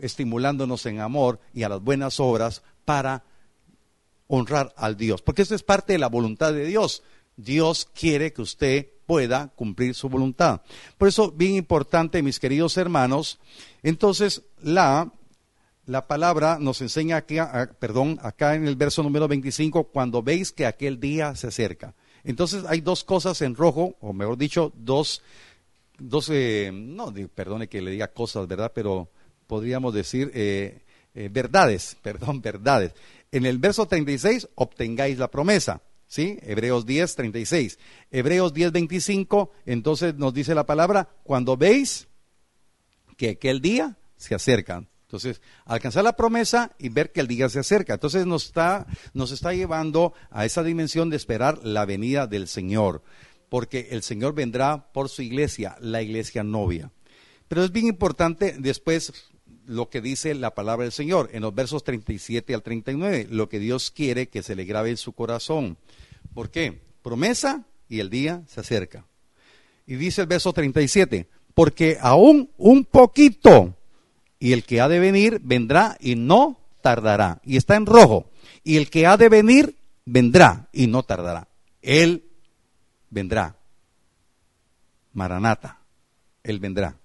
estimulándonos 0.00 0.86
en 0.86 1.00
amor 1.00 1.40
y 1.52 1.62
a 1.62 1.68
las 1.68 1.80
buenas 1.80 2.20
obras 2.20 2.62
para 2.84 3.24
honrar 4.26 4.72
al 4.76 4.96
Dios. 4.96 5.22
Porque 5.22 5.42
eso 5.42 5.54
es 5.54 5.62
parte 5.62 5.92
de 5.94 5.98
la 5.98 6.08
voluntad 6.08 6.52
de 6.52 6.66
Dios. 6.66 7.02
Dios 7.36 7.88
quiere 7.94 8.32
que 8.32 8.42
usted 8.42 8.88
pueda 9.06 9.48
cumplir 9.54 9.94
su 9.94 10.08
voluntad. 10.08 10.62
Por 10.98 11.08
eso, 11.08 11.30
bien 11.30 11.54
importante, 11.54 12.22
mis 12.22 12.40
queridos 12.40 12.76
hermanos, 12.76 13.38
entonces 13.82 14.42
la, 14.62 15.12
la 15.86 16.06
palabra 16.06 16.58
nos 16.60 16.80
enseña 16.80 17.16
aquí, 17.16 17.36
perdón, 17.78 18.18
acá 18.22 18.54
en 18.54 18.66
el 18.66 18.76
verso 18.76 19.02
número 19.02 19.28
25, 19.28 19.84
cuando 19.84 20.22
veis 20.22 20.52
que 20.52 20.66
aquel 20.66 21.00
día 21.00 21.34
se 21.34 21.48
acerca. 21.48 21.94
Entonces 22.24 22.64
hay 22.66 22.80
dos 22.80 23.04
cosas 23.04 23.42
en 23.42 23.54
rojo, 23.54 23.96
o 24.00 24.12
mejor 24.12 24.38
dicho, 24.38 24.72
dos, 24.76 25.22
dos 25.98 26.30
eh, 26.32 26.70
no, 26.72 27.12
perdone 27.34 27.68
que 27.68 27.82
le 27.82 27.90
diga 27.90 28.08
cosas, 28.08 28.48
¿verdad? 28.48 28.72
Pero 28.74 29.10
podríamos 29.46 29.94
decir 29.94 30.30
eh, 30.34 30.82
eh, 31.14 31.28
verdades, 31.30 31.96
perdón, 32.02 32.40
verdades. 32.40 32.92
En 33.32 33.46
el 33.46 33.58
verso 33.58 33.86
36, 33.86 34.48
obtengáis 34.54 35.18
la 35.18 35.30
promesa. 35.30 35.82
¿Sí? 36.06 36.38
Hebreos 36.42 36.86
10, 36.86 37.16
36. 37.16 37.78
Hebreos 38.10 38.54
10, 38.54 38.70
25, 38.70 39.50
entonces 39.66 40.14
nos 40.14 40.32
dice 40.32 40.54
la 40.54 40.64
palabra, 40.64 41.08
cuando 41.24 41.56
veis 41.56 42.06
que 43.16 43.30
aquel 43.30 43.60
día 43.60 43.96
se 44.16 44.34
acerca. 44.34 44.84
Entonces, 45.14 45.40
alcanzar 45.64 46.02
la 46.04 46.16
promesa 46.16 46.72
y 46.78 46.88
ver 46.88 47.12
que 47.12 47.20
el 47.20 47.28
día 47.28 47.48
se 47.48 47.60
acerca. 47.60 47.94
Entonces 47.94 48.26
nos 48.26 48.46
está, 48.46 48.86
nos 49.12 49.30
está 49.30 49.52
llevando 49.52 50.12
a 50.30 50.44
esa 50.44 50.62
dimensión 50.62 51.10
de 51.10 51.16
esperar 51.16 51.60
la 51.64 51.84
venida 51.84 52.26
del 52.26 52.48
Señor, 52.48 53.02
porque 53.48 53.88
el 53.90 54.02
Señor 54.02 54.34
vendrá 54.34 54.92
por 54.92 55.08
su 55.08 55.22
iglesia, 55.22 55.76
la 55.80 56.02
iglesia 56.02 56.42
novia. 56.42 56.90
Pero 57.48 57.62
es 57.62 57.70
bien 57.70 57.86
importante 57.86 58.56
después 58.58 59.12
lo 59.66 59.88
que 59.88 60.00
dice 60.00 60.34
la 60.34 60.54
palabra 60.54 60.84
del 60.84 60.92
Señor 60.92 61.30
en 61.32 61.42
los 61.42 61.54
versos 61.54 61.84
37 61.84 62.54
al 62.54 62.62
39, 62.62 63.28
lo 63.30 63.48
que 63.48 63.58
Dios 63.58 63.90
quiere 63.90 64.28
que 64.28 64.42
se 64.42 64.56
le 64.56 64.64
grabe 64.64 64.90
en 64.90 64.96
su 64.96 65.12
corazón. 65.12 65.76
¿Por 66.34 66.50
qué? 66.50 66.80
Promesa 67.02 67.64
y 67.88 68.00
el 68.00 68.10
día 68.10 68.42
se 68.46 68.60
acerca. 68.60 69.06
Y 69.86 69.96
dice 69.96 70.22
el 70.22 70.26
verso 70.26 70.52
37, 70.52 71.28
porque 71.54 71.98
aún 72.00 72.50
un 72.56 72.84
poquito 72.84 73.76
y 74.38 74.52
el 74.52 74.64
que 74.64 74.80
ha 74.80 74.88
de 74.88 74.98
venir 74.98 75.40
vendrá 75.42 75.96
y 76.00 76.16
no 76.16 76.58
tardará. 76.82 77.40
Y 77.44 77.56
está 77.56 77.76
en 77.76 77.86
rojo. 77.86 78.30
Y 78.62 78.76
el 78.76 78.90
que 78.90 79.06
ha 79.06 79.16
de 79.16 79.28
venir 79.28 79.76
vendrá 80.04 80.68
y 80.72 80.86
no 80.86 81.02
tardará. 81.02 81.48
Él 81.80 82.24
vendrá. 83.10 83.56
Maranata. 85.12 85.78
Él 86.42 86.58
vendrá. 86.58 86.98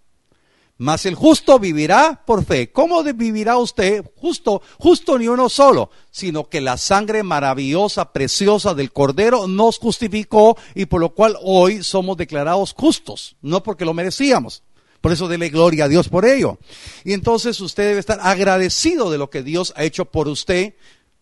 Mas 0.79 1.05
el 1.05 1.13
justo 1.13 1.59
vivirá 1.59 2.23
por 2.25 2.45
fe. 2.45 2.71
¿Cómo 2.71 3.03
vivirá 3.03 3.57
usted? 3.57 4.01
Justo, 4.15 4.61
justo 4.77 5.19
ni 5.19 5.27
uno 5.27 5.49
solo, 5.49 5.91
sino 6.09 6.47
que 6.47 6.61
la 6.61 6.77
sangre 6.77 7.21
maravillosa, 7.21 8.13
preciosa 8.13 8.73
del 8.73 8.93
Cordero 8.93 9.45
nos 9.45 9.77
justificó 9.77 10.57
y 10.75 10.85
por 10.85 11.01
lo 11.01 11.09
cual 11.09 11.37
hoy 11.41 11.83
somos 11.83 12.15
declarados 12.15 12.73
justos, 12.73 13.35
no 13.41 13.61
porque 13.61 13.83
lo 13.83 13.93
merecíamos, 13.93 14.63
por 15.01 15.11
eso 15.11 15.27
dele 15.27 15.49
gloria 15.49 15.83
a 15.83 15.89
Dios 15.89 16.07
por 16.07 16.25
ello. 16.25 16.59
Y 17.03 17.11
entonces 17.11 17.59
usted 17.59 17.83
debe 17.83 17.99
estar 17.99 18.19
agradecido 18.21 19.11
de 19.11 19.17
lo 19.17 19.29
que 19.29 19.43
Dios 19.43 19.73
ha 19.75 19.83
hecho 19.83 20.05
por 20.05 20.29
usted. 20.29 20.75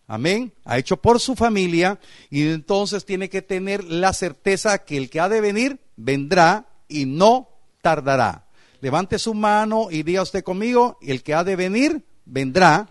Amén. 0.06 0.52
Ha 0.64 0.78
hecho 0.78 0.98
por 0.98 1.20
su 1.20 1.34
familia. 1.34 1.98
Y 2.30 2.48
entonces 2.48 3.04
tiene 3.04 3.28
que 3.28 3.42
tener 3.42 3.84
la 3.84 4.12
certeza 4.12 4.84
que 4.84 4.96
el 4.96 5.10
que 5.10 5.20
ha 5.20 5.28
de 5.28 5.40
venir 5.40 5.80
vendrá 5.96 6.68
y 6.88 7.06
no 7.06 7.48
tardará. 7.82 8.47
Levante 8.80 9.18
su 9.18 9.34
mano 9.34 9.88
y 9.90 10.02
diga 10.02 10.22
usted 10.22 10.44
conmigo, 10.44 10.98
el 11.02 11.22
que 11.22 11.34
ha 11.34 11.44
de 11.44 11.56
venir 11.56 12.04
vendrá 12.24 12.88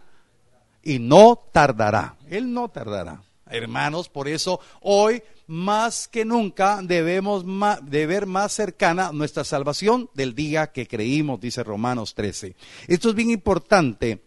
y 0.84 1.00
no 1.00 1.41
tardará. 1.52 2.17
Él 2.30 2.54
no 2.54 2.69
tardará. 2.69 3.21
Hermanos, 3.50 4.10
por 4.10 4.28
eso 4.28 4.60
hoy 4.82 5.23
más 5.47 6.10
que 6.10 6.26
nunca 6.26 6.82
debemos 6.84 7.45
de 7.84 8.06
ver 8.06 8.26
más 8.26 8.52
cercana 8.52 9.12
nuestra 9.13 9.45
salvación 9.45 10.10
del 10.13 10.36
día 10.36 10.67
que 10.67 10.88
creímos, 10.88 11.39
dice 11.39 11.63
Romanos 11.63 12.13
13. 12.13 12.56
Esto 12.88 13.10
es 13.10 13.15
bien 13.15 13.32
importante. 13.32 14.23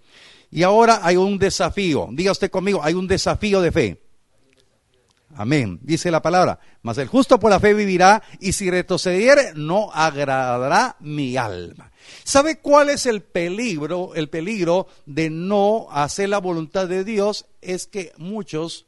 Y 0.50 0.62
ahora 0.62 1.00
hay 1.02 1.16
un 1.16 1.38
desafío. 1.38 2.08
Diga 2.10 2.32
usted 2.32 2.50
conmigo, 2.50 2.80
hay 2.82 2.94
un 2.94 3.06
desafío 3.06 3.60
de 3.60 3.70
fe. 3.70 4.02
Amén. 5.36 5.78
Dice 5.82 6.10
la 6.10 6.22
palabra, 6.22 6.58
mas 6.82 6.98
el 6.98 7.08
justo 7.08 7.38
por 7.38 7.50
la 7.50 7.60
fe 7.60 7.72
vivirá 7.72 8.22
y 8.40 8.52
si 8.52 8.70
retrocediere 8.70 9.52
no 9.54 9.90
agradará 9.92 10.96
mi 11.00 11.36
alma. 11.36 11.92
¿Sabe 12.24 12.58
cuál 12.58 12.90
es 12.90 13.06
el 13.06 13.22
peligro? 13.22 14.14
El 14.14 14.28
peligro 14.28 14.88
de 15.06 15.30
no 15.30 15.88
hacer 15.90 16.28
la 16.28 16.38
voluntad 16.38 16.88
de 16.88 17.04
Dios 17.04 17.46
es 17.60 17.86
que 17.86 18.12
muchos 18.16 18.86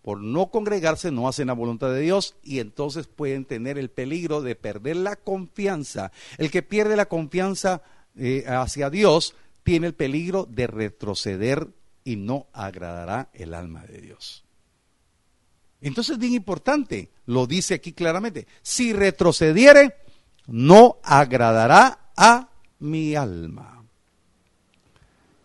por 0.00 0.20
no 0.20 0.50
congregarse 0.50 1.12
no 1.12 1.28
hacen 1.28 1.46
la 1.46 1.52
voluntad 1.52 1.92
de 1.92 2.00
Dios 2.00 2.34
y 2.42 2.58
entonces 2.58 3.06
pueden 3.06 3.44
tener 3.44 3.78
el 3.78 3.88
peligro 3.88 4.42
de 4.42 4.56
perder 4.56 4.96
la 4.96 5.16
confianza. 5.16 6.10
El 6.38 6.50
que 6.50 6.62
pierde 6.62 6.96
la 6.96 7.06
confianza 7.06 7.82
eh, 8.16 8.44
hacia 8.48 8.90
Dios 8.90 9.36
tiene 9.62 9.86
el 9.86 9.94
peligro 9.94 10.46
de 10.50 10.66
retroceder 10.66 11.68
y 12.04 12.16
no 12.16 12.48
agradará 12.52 13.30
el 13.32 13.54
alma 13.54 13.84
de 13.84 14.00
Dios. 14.00 14.44
Entonces 15.82 16.14
es 16.14 16.18
bien 16.18 16.34
importante, 16.34 17.10
lo 17.26 17.46
dice 17.46 17.74
aquí 17.74 17.92
claramente, 17.92 18.46
si 18.62 18.92
retrocediere, 18.92 19.96
no 20.46 20.98
agradará 21.02 22.12
a 22.16 22.48
mi 22.78 23.14
alma. 23.14 23.82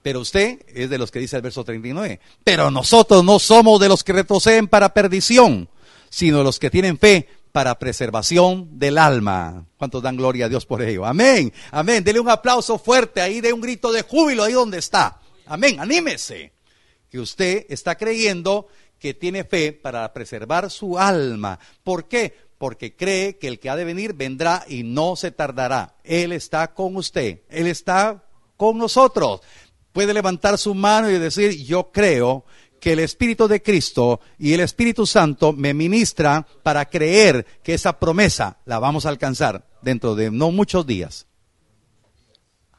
Pero 0.04 0.22
usted 0.22 0.62
es 0.68 0.90
de 0.90 0.98
los 0.98 1.12
que 1.12 1.20
dice 1.20 1.36
el 1.36 1.42
verso 1.42 1.66
39. 1.66 2.22
Pero 2.44 2.72
nosotros 2.72 3.26
no 3.26 3.40
somos 3.40 3.80
de 3.82 3.90
los 3.90 4.06
que 4.06 4.14
retroceden 4.14 4.68
para 4.68 4.94
perdición, 4.94 5.68
sino 6.10 6.38
de 6.38 6.44
los 6.46 6.60
que 6.60 6.70
tienen 6.70 6.98
fe 6.98 7.28
para 7.52 7.78
preservación 7.78 8.80
del 8.80 9.00
alma. 9.00 9.66
¿Cuántos 9.76 10.02
dan 10.02 10.16
gloria 10.16 10.46
a 10.46 10.50
Dios 10.50 10.66
por 10.66 10.82
ello? 10.82 11.06
Amén. 11.06 11.52
Amén. 11.72 12.04
Dele 12.04 12.20
un 12.20 12.30
aplauso 12.30 12.78
fuerte 12.80 13.20
ahí, 13.20 13.42
de 13.42 13.52
un 13.52 13.60
grito 13.60 13.92
de 13.92 14.04
júbilo 14.04 14.44
ahí 14.44 14.54
donde 14.54 14.78
está. 14.78 15.20
Amén. 15.46 15.80
Anímese. 15.80 16.54
Que 17.10 17.20
usted 17.20 17.66
está 17.68 17.96
creyendo 17.96 18.68
que 19.00 19.14
tiene 19.14 19.44
fe 19.44 19.74
para 19.74 20.12
preservar 20.14 20.70
su 20.70 20.98
alma. 20.98 21.60
¿Por 21.84 22.08
qué? 22.08 22.36
Porque 22.58 22.96
cree 22.96 23.38
que 23.38 23.48
el 23.48 23.60
que 23.60 23.70
ha 23.70 23.76
de 23.76 23.86
venir 23.86 24.14
vendrá 24.14 24.66
y 24.68 24.84
no 24.84 25.16
se 25.16 25.32
tardará. 25.32 25.96
Él 26.04 26.32
está 26.32 26.74
con 26.74 26.96
usted. 26.96 27.42
Él 27.50 27.68
está 27.68 28.24
con 28.56 28.78
nosotros 28.78 29.42
puede 29.98 30.14
levantar 30.14 30.60
su 30.60 30.76
mano 30.76 31.10
y 31.10 31.18
decir, 31.18 31.66
yo 31.66 31.92
creo 31.92 32.46
que 32.80 32.94
el 32.94 33.00
Espíritu 33.00 33.48
de 33.48 33.64
Cristo 33.64 34.20
y 34.38 34.54
el 34.54 34.60
Espíritu 34.60 35.08
Santo 35.08 35.54
me 35.54 35.74
ministra 35.74 36.46
para 36.62 36.86
creer 36.86 37.48
que 37.64 37.74
esa 37.74 37.98
promesa 37.98 38.60
la 38.66 38.78
vamos 38.78 39.08
a 39.08 39.10
alcanzar 39.10 39.68
dentro 39.82 40.14
de 40.14 40.30
no 40.30 40.52
muchos 40.52 40.86
días. 40.86 41.26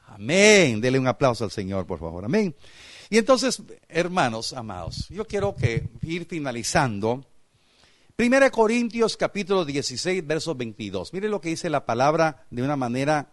Amén. 0.07 0.79
Dele 0.79 0.97
un 0.97 1.07
aplauso 1.07 1.43
al 1.43 1.51
Señor, 1.51 1.85
por 1.85 1.99
favor. 1.99 2.23
Amén. 2.23 2.55
Y 3.09 3.17
entonces, 3.17 3.61
hermanos 3.87 4.53
amados, 4.53 5.07
yo 5.09 5.25
quiero 5.25 5.55
que 5.55 5.89
ir 6.03 6.25
finalizando. 6.25 7.25
Primera 8.15 8.49
Corintios 8.51 9.17
capítulo 9.17 9.65
16, 9.65 10.25
verso 10.27 10.53
22. 10.55 11.13
Mire 11.13 11.29
lo 11.29 11.41
que 11.41 11.49
dice 11.49 11.69
la 11.69 11.85
palabra 11.85 12.45
de 12.51 12.61
una 12.61 12.75
manera 12.75 13.31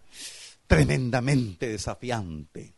tremendamente 0.66 1.68
desafiante 1.68 2.76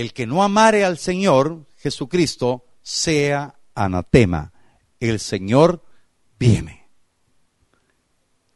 el 0.00 0.12
que 0.12 0.26
no 0.28 0.44
amare 0.44 0.84
al 0.84 0.96
Señor 0.96 1.66
Jesucristo 1.76 2.64
sea 2.82 3.58
anatema. 3.74 4.52
El 5.00 5.18
Señor 5.18 5.82
viene. 6.38 6.88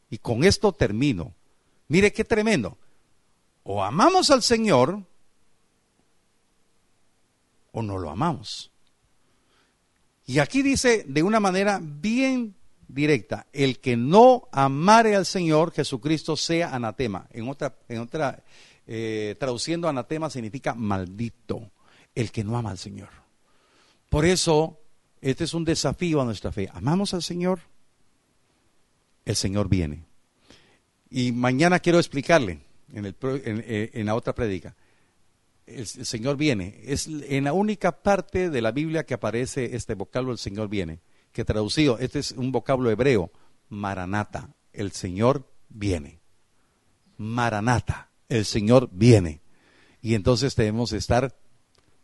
Y 0.09 0.19
con 0.19 0.45
esto 0.45 0.73
termino. 0.73 1.35
Mire 1.88 2.12
qué 2.12 2.25
tremendo. 2.25 2.79
O 3.65 3.83
amamos 3.83 4.31
al 4.31 4.43
Señor 4.43 5.03
o 7.72 7.82
no 7.82 7.98
lo 7.98 8.11
amamos. 8.11 8.70
Y 10.26 10.38
aquí 10.38 10.62
dice 10.62 11.04
de 11.06 11.22
una 11.22 11.40
manera 11.40 11.80
bien 11.82 12.54
directa, 12.87 13.46
el 13.52 13.80
que 13.80 13.96
no 13.96 14.48
amare 14.52 15.16
al 15.16 15.26
Señor 15.26 15.72
Jesucristo 15.72 16.37
sea 16.37 16.74
anatema. 16.74 17.26
En 17.30 17.48
otra, 17.48 17.74
en 17.88 18.00
otra 18.00 18.42
eh, 18.87 19.37
traduciendo 19.38 19.88
anatema 19.88 20.30
significa 20.30 20.74
maldito, 20.74 21.70
el 22.14 22.30
que 22.30 22.44
no 22.44 22.56
ama 22.56 22.70
al 22.70 22.78
Señor. 22.78 23.08
Por 24.08 24.26
eso, 24.26 24.78
este 25.20 25.44
es 25.44 25.54
un 25.54 25.64
desafío 25.64 26.20
a 26.20 26.24
nuestra 26.24 26.52
fe. 26.52 26.68
¿Amamos 26.72 27.14
al 27.14 27.22
Señor? 27.22 27.61
El 29.24 29.37
Señor 29.37 29.68
viene. 29.68 30.04
Y 31.11 31.32
mañana 31.32 31.78
quiero 31.78 31.98
explicarle 31.98 32.61
en, 32.92 33.06
el, 33.06 33.16
eh, 33.22 33.90
en, 33.94 34.06
la 34.06 34.14
otra 34.14 34.35
predica. 34.35 34.74
El, 35.76 35.87
Señor 35.87 36.37
viene. 36.37 36.80
Es 36.85 37.06
en 37.06 37.44
la 37.44 37.52
única 37.52 38.02
parte 38.02 38.50
de 38.50 38.62
la 38.62 38.72
Biblia 38.72 39.04
que 39.04 39.14
aparece 39.14 39.76
este 39.76 39.94
vocablo, 39.94 40.32
el 40.32 40.38
Señor 40.38 40.68
viene. 40.68 41.00
Que 41.32 41.44
traducido, 41.44 41.98
este 41.98 42.18
es 42.18 42.32
un 42.32 42.52
vocablo 42.52 42.90
hebreo, 42.90 43.30
Maranata. 43.68 44.54
El 44.72 44.92
Señor 44.92 45.50
viene. 45.68 46.20
Maranata 47.16 48.12
el 48.32 48.44
Señor 48.46 48.88
viene. 48.92 49.42
Y 50.00 50.14
entonces 50.14 50.56
debemos 50.56 50.92
estar 50.92 51.37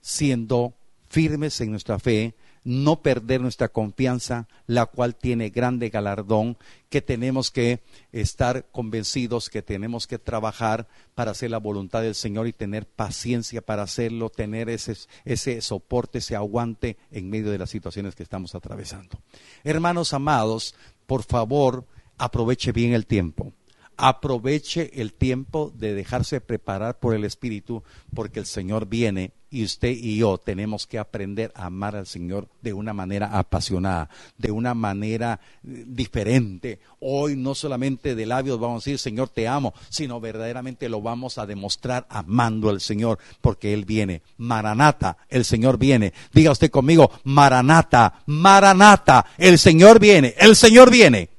siendo 0.01 0.77
firmes 1.09 1.61
en 1.61 1.71
nuestra 1.71 1.99
fe, 1.99 2.37
no 2.69 3.01
perder 3.01 3.41
nuestra 3.41 3.69
confianza, 3.69 4.47
la 4.67 4.85
cual 4.85 5.15
tiene 5.15 5.49
grande 5.49 5.89
galardón, 5.89 6.59
que 6.91 7.01
tenemos 7.01 7.51
que 7.51 7.81
estar 8.13 8.67
convencidos, 8.71 9.49
que 9.49 9.63
tenemos 9.63 10.07
que 10.07 10.19
trabajar 10.19 10.87
para 11.15 11.31
hacer 11.31 11.51
la 11.51 11.57
voluntad 11.57 12.03
del 12.03 12.15
Señor 12.15 12.47
y 12.47 12.53
tener 12.53 12.85
paciencia 12.85 13.63
para 13.63 13.85
hacerlo, 13.85 14.29
tener 14.29 14.69
ese, 14.69 14.95
ese 15.25 15.63
soporte, 15.63 16.19
ese 16.19 16.37
aguante 16.37 16.99
en 17.11 17.31
medio 17.31 17.51
de 17.51 17.57
las 17.57 17.71
situaciones 17.71 18.15
que 18.15 18.23
estamos 18.23 18.55
atravesando. 18.55 19.19
Hermanos 19.65 20.13
amados, 20.13 20.75
por 21.07 21.23
favor, 21.23 21.87
aproveche 22.19 22.73
bien 22.73 22.93
el 22.93 23.07
tiempo 23.07 23.55
aproveche 23.99 25.01
el 25.01 25.13
tiempo 25.13 25.73
de 25.77 25.95
dejarse 25.95 26.41
preparar 26.41 26.99
por 26.99 27.15
el 27.15 27.25
Espíritu, 27.25 27.83
porque 28.15 28.41
el 28.41 28.47
Señor 28.47 28.87
viene 28.87 29.33
y 29.51 29.65
usted 29.65 29.91
y 29.91 30.19
yo 30.19 30.39
tenemos 30.39 30.87
que 30.87 30.99
aprender 30.99 31.53
a 31.55 31.67
amar 31.67 31.97
al 31.97 32.07
Señor 32.07 32.49
de 32.61 32.73
una 32.73 32.93
manera 32.93 33.39
apasionada, 33.39 34.11
de 34.37 34.51
una 34.51 34.75
manera 34.75 35.41
eh, 35.67 35.85
diferente. 35.87 36.81
Hoy 37.01 37.37
no 37.37 37.55
solamente 37.55 38.15
de 38.15 38.27
labios 38.27 38.61
vamos 38.61 38.83
a 38.83 38.85
decir, 38.85 38.99
Señor, 38.99 39.31
te 39.31 39.49
amo, 39.49 39.75
sino 39.89 40.21
verdaderamente 40.21 40.89
lo 40.89 41.01
vamos 41.01 41.39
a 41.39 41.47
demostrar 41.47 42.07
amando 42.11 42.69
al 42.71 42.81
Señor, 42.81 43.19
porque 43.41 43.73
Él 43.73 43.85
viene. 43.85 44.23
Maranata, 44.37 45.17
el 45.29 45.45
Señor 45.45 45.79
viene. 45.79 46.13
Diga 46.33 46.53
usted 46.53 46.71
conmigo, 46.71 47.11
Maranata, 47.25 48.23
Maranata, 48.27 49.27
el 49.39 49.59
Señor 49.59 49.99
viene, 49.99 50.35
el 50.39 50.57
Señor 50.57 50.91
viene 50.91 51.38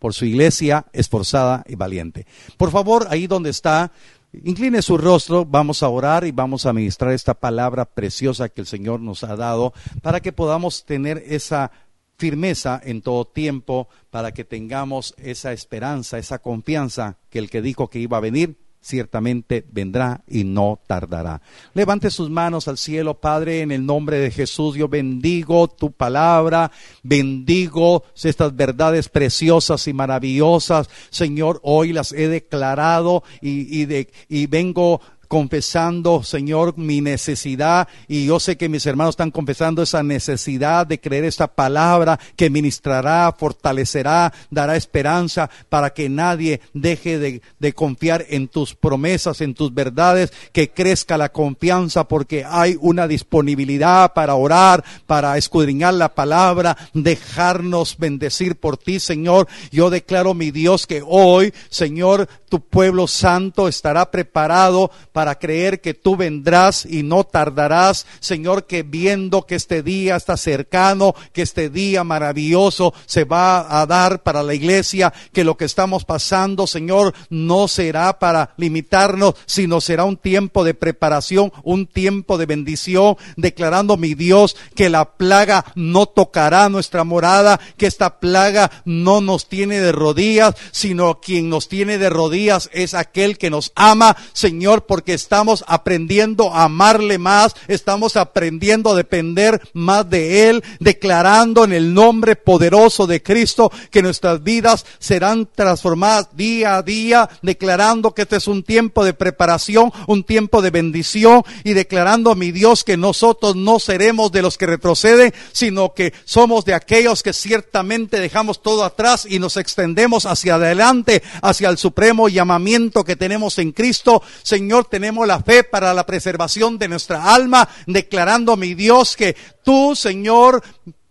por 0.00 0.14
su 0.14 0.24
iglesia 0.24 0.86
esforzada 0.92 1.62
y 1.68 1.76
valiente. 1.76 2.26
Por 2.56 2.72
favor, 2.72 3.06
ahí 3.10 3.28
donde 3.28 3.50
está, 3.50 3.92
incline 4.32 4.82
su 4.82 4.98
rostro, 4.98 5.44
vamos 5.44 5.84
a 5.84 5.88
orar 5.88 6.26
y 6.26 6.32
vamos 6.32 6.66
a 6.66 6.72
ministrar 6.72 7.12
esta 7.12 7.34
palabra 7.34 7.84
preciosa 7.84 8.48
que 8.48 8.62
el 8.62 8.66
Señor 8.66 9.00
nos 9.00 9.22
ha 9.22 9.36
dado 9.36 9.72
para 10.02 10.20
que 10.20 10.32
podamos 10.32 10.84
tener 10.84 11.22
esa 11.26 11.70
firmeza 12.16 12.80
en 12.82 13.00
todo 13.00 13.24
tiempo, 13.26 13.88
para 14.10 14.32
que 14.32 14.44
tengamos 14.44 15.14
esa 15.16 15.52
esperanza, 15.52 16.18
esa 16.18 16.40
confianza 16.40 17.18
que 17.30 17.38
el 17.38 17.48
que 17.48 17.62
dijo 17.62 17.88
que 17.88 18.00
iba 18.00 18.16
a 18.16 18.20
venir 18.20 18.58
ciertamente 18.80 19.64
vendrá 19.70 20.22
y 20.26 20.44
no 20.44 20.80
tardará. 20.86 21.42
Levante 21.74 22.10
sus 22.10 22.30
manos 22.30 22.68
al 22.68 22.78
cielo, 22.78 23.20
Padre, 23.20 23.60
en 23.60 23.72
el 23.72 23.84
nombre 23.84 24.18
de 24.18 24.30
Jesús. 24.30 24.76
Yo 24.76 24.88
bendigo 24.88 25.68
tu 25.68 25.92
palabra, 25.92 26.70
bendigo 27.02 28.04
estas 28.22 28.54
verdades 28.56 29.08
preciosas 29.08 29.86
y 29.86 29.92
maravillosas. 29.92 30.88
Señor, 31.10 31.60
hoy 31.62 31.92
las 31.92 32.12
he 32.12 32.28
declarado 32.28 33.22
y, 33.40 33.80
y, 33.80 33.84
de, 33.84 34.10
y 34.28 34.46
vengo 34.46 35.00
confesando, 35.30 36.24
Señor, 36.24 36.76
mi 36.76 37.00
necesidad 37.00 37.86
y 38.08 38.26
yo 38.26 38.40
sé 38.40 38.56
que 38.56 38.68
mis 38.68 38.84
hermanos 38.84 39.12
están 39.12 39.30
confesando 39.30 39.80
esa 39.80 40.02
necesidad 40.02 40.88
de 40.88 40.98
creer 40.98 41.22
esta 41.22 41.46
palabra 41.46 42.18
que 42.34 42.50
ministrará, 42.50 43.32
fortalecerá, 43.38 44.32
dará 44.50 44.74
esperanza 44.74 45.48
para 45.68 45.90
que 45.90 46.08
nadie 46.08 46.60
deje 46.74 47.20
de, 47.20 47.42
de 47.60 47.72
confiar 47.72 48.26
en 48.28 48.48
tus 48.48 48.74
promesas, 48.74 49.40
en 49.40 49.54
tus 49.54 49.72
verdades, 49.72 50.32
que 50.50 50.70
crezca 50.70 51.16
la 51.16 51.28
confianza 51.28 52.08
porque 52.08 52.44
hay 52.44 52.76
una 52.80 53.06
disponibilidad 53.06 54.12
para 54.12 54.34
orar, 54.34 54.82
para 55.06 55.38
escudriñar 55.38 55.94
la 55.94 56.12
palabra, 56.12 56.76
dejarnos 56.92 57.98
bendecir 57.98 58.56
por 58.56 58.78
ti, 58.78 58.98
Señor. 58.98 59.46
Yo 59.70 59.90
declaro, 59.90 60.34
mi 60.34 60.50
Dios, 60.50 60.88
que 60.88 61.04
hoy, 61.06 61.54
Señor, 61.68 62.28
tu 62.48 62.58
pueblo 62.58 63.06
santo 63.06 63.68
estará 63.68 64.10
preparado 64.10 64.90
para 65.12 65.19
para 65.20 65.38
creer 65.38 65.82
que 65.82 65.92
tú 65.92 66.16
vendrás 66.16 66.86
y 66.86 67.02
no 67.02 67.24
tardarás, 67.24 68.06
Señor, 68.20 68.64
que 68.64 68.82
viendo 68.82 69.44
que 69.44 69.54
este 69.54 69.82
día 69.82 70.16
está 70.16 70.38
cercano, 70.38 71.14
que 71.34 71.42
este 71.42 71.68
día 71.68 72.04
maravilloso 72.04 72.94
se 73.04 73.24
va 73.24 73.82
a 73.82 73.84
dar 73.84 74.22
para 74.22 74.42
la 74.42 74.54
iglesia, 74.54 75.12
que 75.34 75.44
lo 75.44 75.58
que 75.58 75.66
estamos 75.66 76.06
pasando, 76.06 76.66
Señor, 76.66 77.12
no 77.28 77.68
será 77.68 78.18
para 78.18 78.54
limitarnos, 78.56 79.34
sino 79.44 79.82
será 79.82 80.06
un 80.06 80.16
tiempo 80.16 80.64
de 80.64 80.72
preparación, 80.72 81.52
un 81.62 81.86
tiempo 81.86 82.38
de 82.38 82.46
bendición, 82.46 83.18
declarando 83.36 83.98
mi 83.98 84.14
Dios 84.14 84.56
que 84.74 84.88
la 84.88 85.18
plaga 85.18 85.66
no 85.74 86.06
tocará 86.06 86.70
nuestra 86.70 87.04
morada, 87.04 87.60
que 87.76 87.86
esta 87.86 88.20
plaga 88.20 88.70
no 88.86 89.20
nos 89.20 89.50
tiene 89.50 89.80
de 89.80 89.92
rodillas, 89.92 90.54
sino 90.70 91.20
quien 91.20 91.50
nos 91.50 91.68
tiene 91.68 91.98
de 91.98 92.08
rodillas 92.08 92.70
es 92.72 92.94
aquel 92.94 93.36
que 93.36 93.50
nos 93.50 93.72
ama, 93.74 94.16
Señor, 94.32 94.86
porque 94.86 95.09
estamos 95.14 95.64
aprendiendo 95.66 96.54
a 96.54 96.64
amarle 96.64 97.18
más, 97.18 97.54
estamos 97.68 98.16
aprendiendo 98.16 98.90
a 98.90 98.94
depender 98.96 99.60
más 99.72 100.08
de 100.08 100.48
Él, 100.48 100.64
declarando 100.78 101.64
en 101.64 101.72
el 101.72 101.94
nombre 101.94 102.36
poderoso 102.36 103.06
de 103.06 103.22
Cristo 103.22 103.70
que 103.90 104.02
nuestras 104.02 104.42
vidas 104.42 104.86
serán 104.98 105.48
transformadas 105.54 106.36
día 106.36 106.76
a 106.76 106.82
día, 106.82 107.28
declarando 107.42 108.12
que 108.14 108.22
este 108.22 108.36
es 108.36 108.48
un 108.48 108.62
tiempo 108.62 109.04
de 109.04 109.14
preparación, 109.14 109.92
un 110.06 110.24
tiempo 110.24 110.62
de 110.62 110.70
bendición 110.70 111.42
y 111.64 111.72
declarando 111.72 112.30
a 112.30 112.34
mi 112.34 112.52
Dios 112.52 112.84
que 112.84 112.96
nosotros 112.96 113.56
no 113.56 113.78
seremos 113.78 114.32
de 114.32 114.42
los 114.42 114.58
que 114.58 114.66
retroceden, 114.66 115.32
sino 115.52 115.94
que 115.94 116.12
somos 116.24 116.64
de 116.64 116.74
aquellos 116.74 117.22
que 117.22 117.32
ciertamente 117.32 118.20
dejamos 118.20 118.62
todo 118.62 118.84
atrás 118.84 119.26
y 119.28 119.38
nos 119.38 119.56
extendemos 119.56 120.26
hacia 120.26 120.56
adelante, 120.56 121.22
hacia 121.42 121.68
el 121.68 121.78
supremo 121.78 122.28
llamamiento 122.28 123.04
que 123.04 123.16
tenemos 123.16 123.58
en 123.58 123.72
Cristo. 123.72 124.22
Señor, 124.42 124.86
tenemos 125.00 125.26
la 125.26 125.40
fe 125.40 125.64
para 125.64 125.94
la 125.94 126.04
preservación 126.04 126.76
de 126.76 126.86
nuestra 126.86 127.32
alma, 127.32 127.66
declarando, 127.86 128.54
mi 128.54 128.74
Dios, 128.74 129.16
que 129.16 129.34
tú, 129.64 129.96
Señor, 129.96 130.62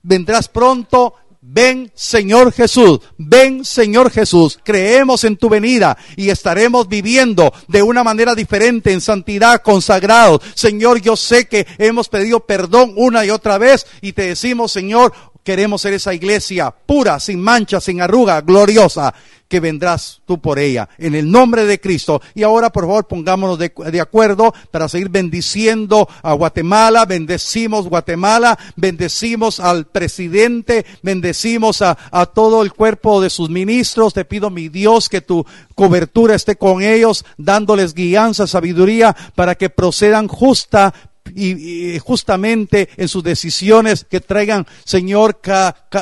vendrás 0.03 0.47
pronto. 0.47 1.15
Ven 1.41 1.91
Señor 1.95 2.51
Jesús, 2.51 2.99
ven 3.17 3.65
Señor 3.65 4.11
Jesús, 4.11 4.59
creemos 4.61 5.23
en 5.23 5.37
tu 5.37 5.49
venida 5.49 5.97
y 6.17 6.29
estaremos 6.29 6.87
viviendo 6.87 7.51
de 7.67 7.81
una 7.81 8.03
manera 8.03 8.35
diferente 8.35 8.91
en 8.91 9.01
santidad, 9.01 9.63
consagrados. 9.63 10.41
Señor, 10.53 11.01
yo 11.01 11.15
sé 11.15 11.47
que 11.47 11.65
hemos 11.79 12.09
pedido 12.09 12.41
perdón 12.41 12.93
una 12.97 13.25
y 13.25 13.31
otra 13.31 13.57
vez 13.57 13.87
y 14.01 14.11
te 14.11 14.27
decimos, 14.27 14.71
Señor, 14.73 15.13
queremos 15.43 15.81
ser 15.81 15.93
esa 15.93 16.13
iglesia 16.13 16.69
pura, 16.69 17.19
sin 17.19 17.41
mancha, 17.41 17.79
sin 17.79 18.01
arruga, 18.01 18.41
gloriosa 18.41 19.15
que 19.49 19.59
vendrás 19.59 20.21
tú 20.25 20.39
por 20.39 20.59
ella, 20.59 20.87
en 20.99 21.15
el 21.15 21.29
nombre 21.29 21.65
de 21.65 21.81
Cristo. 21.81 22.21
Y 22.35 22.43
ahora, 22.43 22.69
por 22.69 22.83
favor, 22.83 23.07
pongámonos 23.07 23.57
de, 23.57 23.99
acuerdo 23.99 24.53
para 24.71 24.87
seguir 24.87 25.09
bendiciendo 25.09 26.07
a 26.21 26.33
Guatemala. 26.33 27.05
Bendecimos 27.05 27.89
Guatemala, 27.89 28.57
bendecimos 28.75 29.59
al 29.59 29.87
presidente, 29.87 30.85
bendecimos 31.01 31.81
a, 31.81 31.97
a 32.11 32.27
todo 32.27 32.61
el 32.61 32.71
cuerpo 32.73 33.21
de 33.21 33.31
sus 33.31 33.49
ministros. 33.49 34.13
Te 34.13 34.23
pido, 34.23 34.51
mi 34.51 34.69
Dios, 34.69 35.09
que 35.09 35.21
tu 35.21 35.43
cobertura 35.73 36.35
esté 36.35 36.55
con 36.55 36.83
ellos, 36.83 37.25
dándoles 37.37 37.95
guianza, 37.95 38.45
sabiduría, 38.45 39.15
para 39.33 39.55
que 39.55 39.71
procedan 39.71 40.27
justa, 40.27 40.93
y, 41.35 41.97
justamente 41.99 42.89
en 42.97 43.07
sus 43.07 43.23
decisiones 43.23 44.05
que 44.09 44.19
traigan, 44.19 44.65
Señor, 44.83 45.39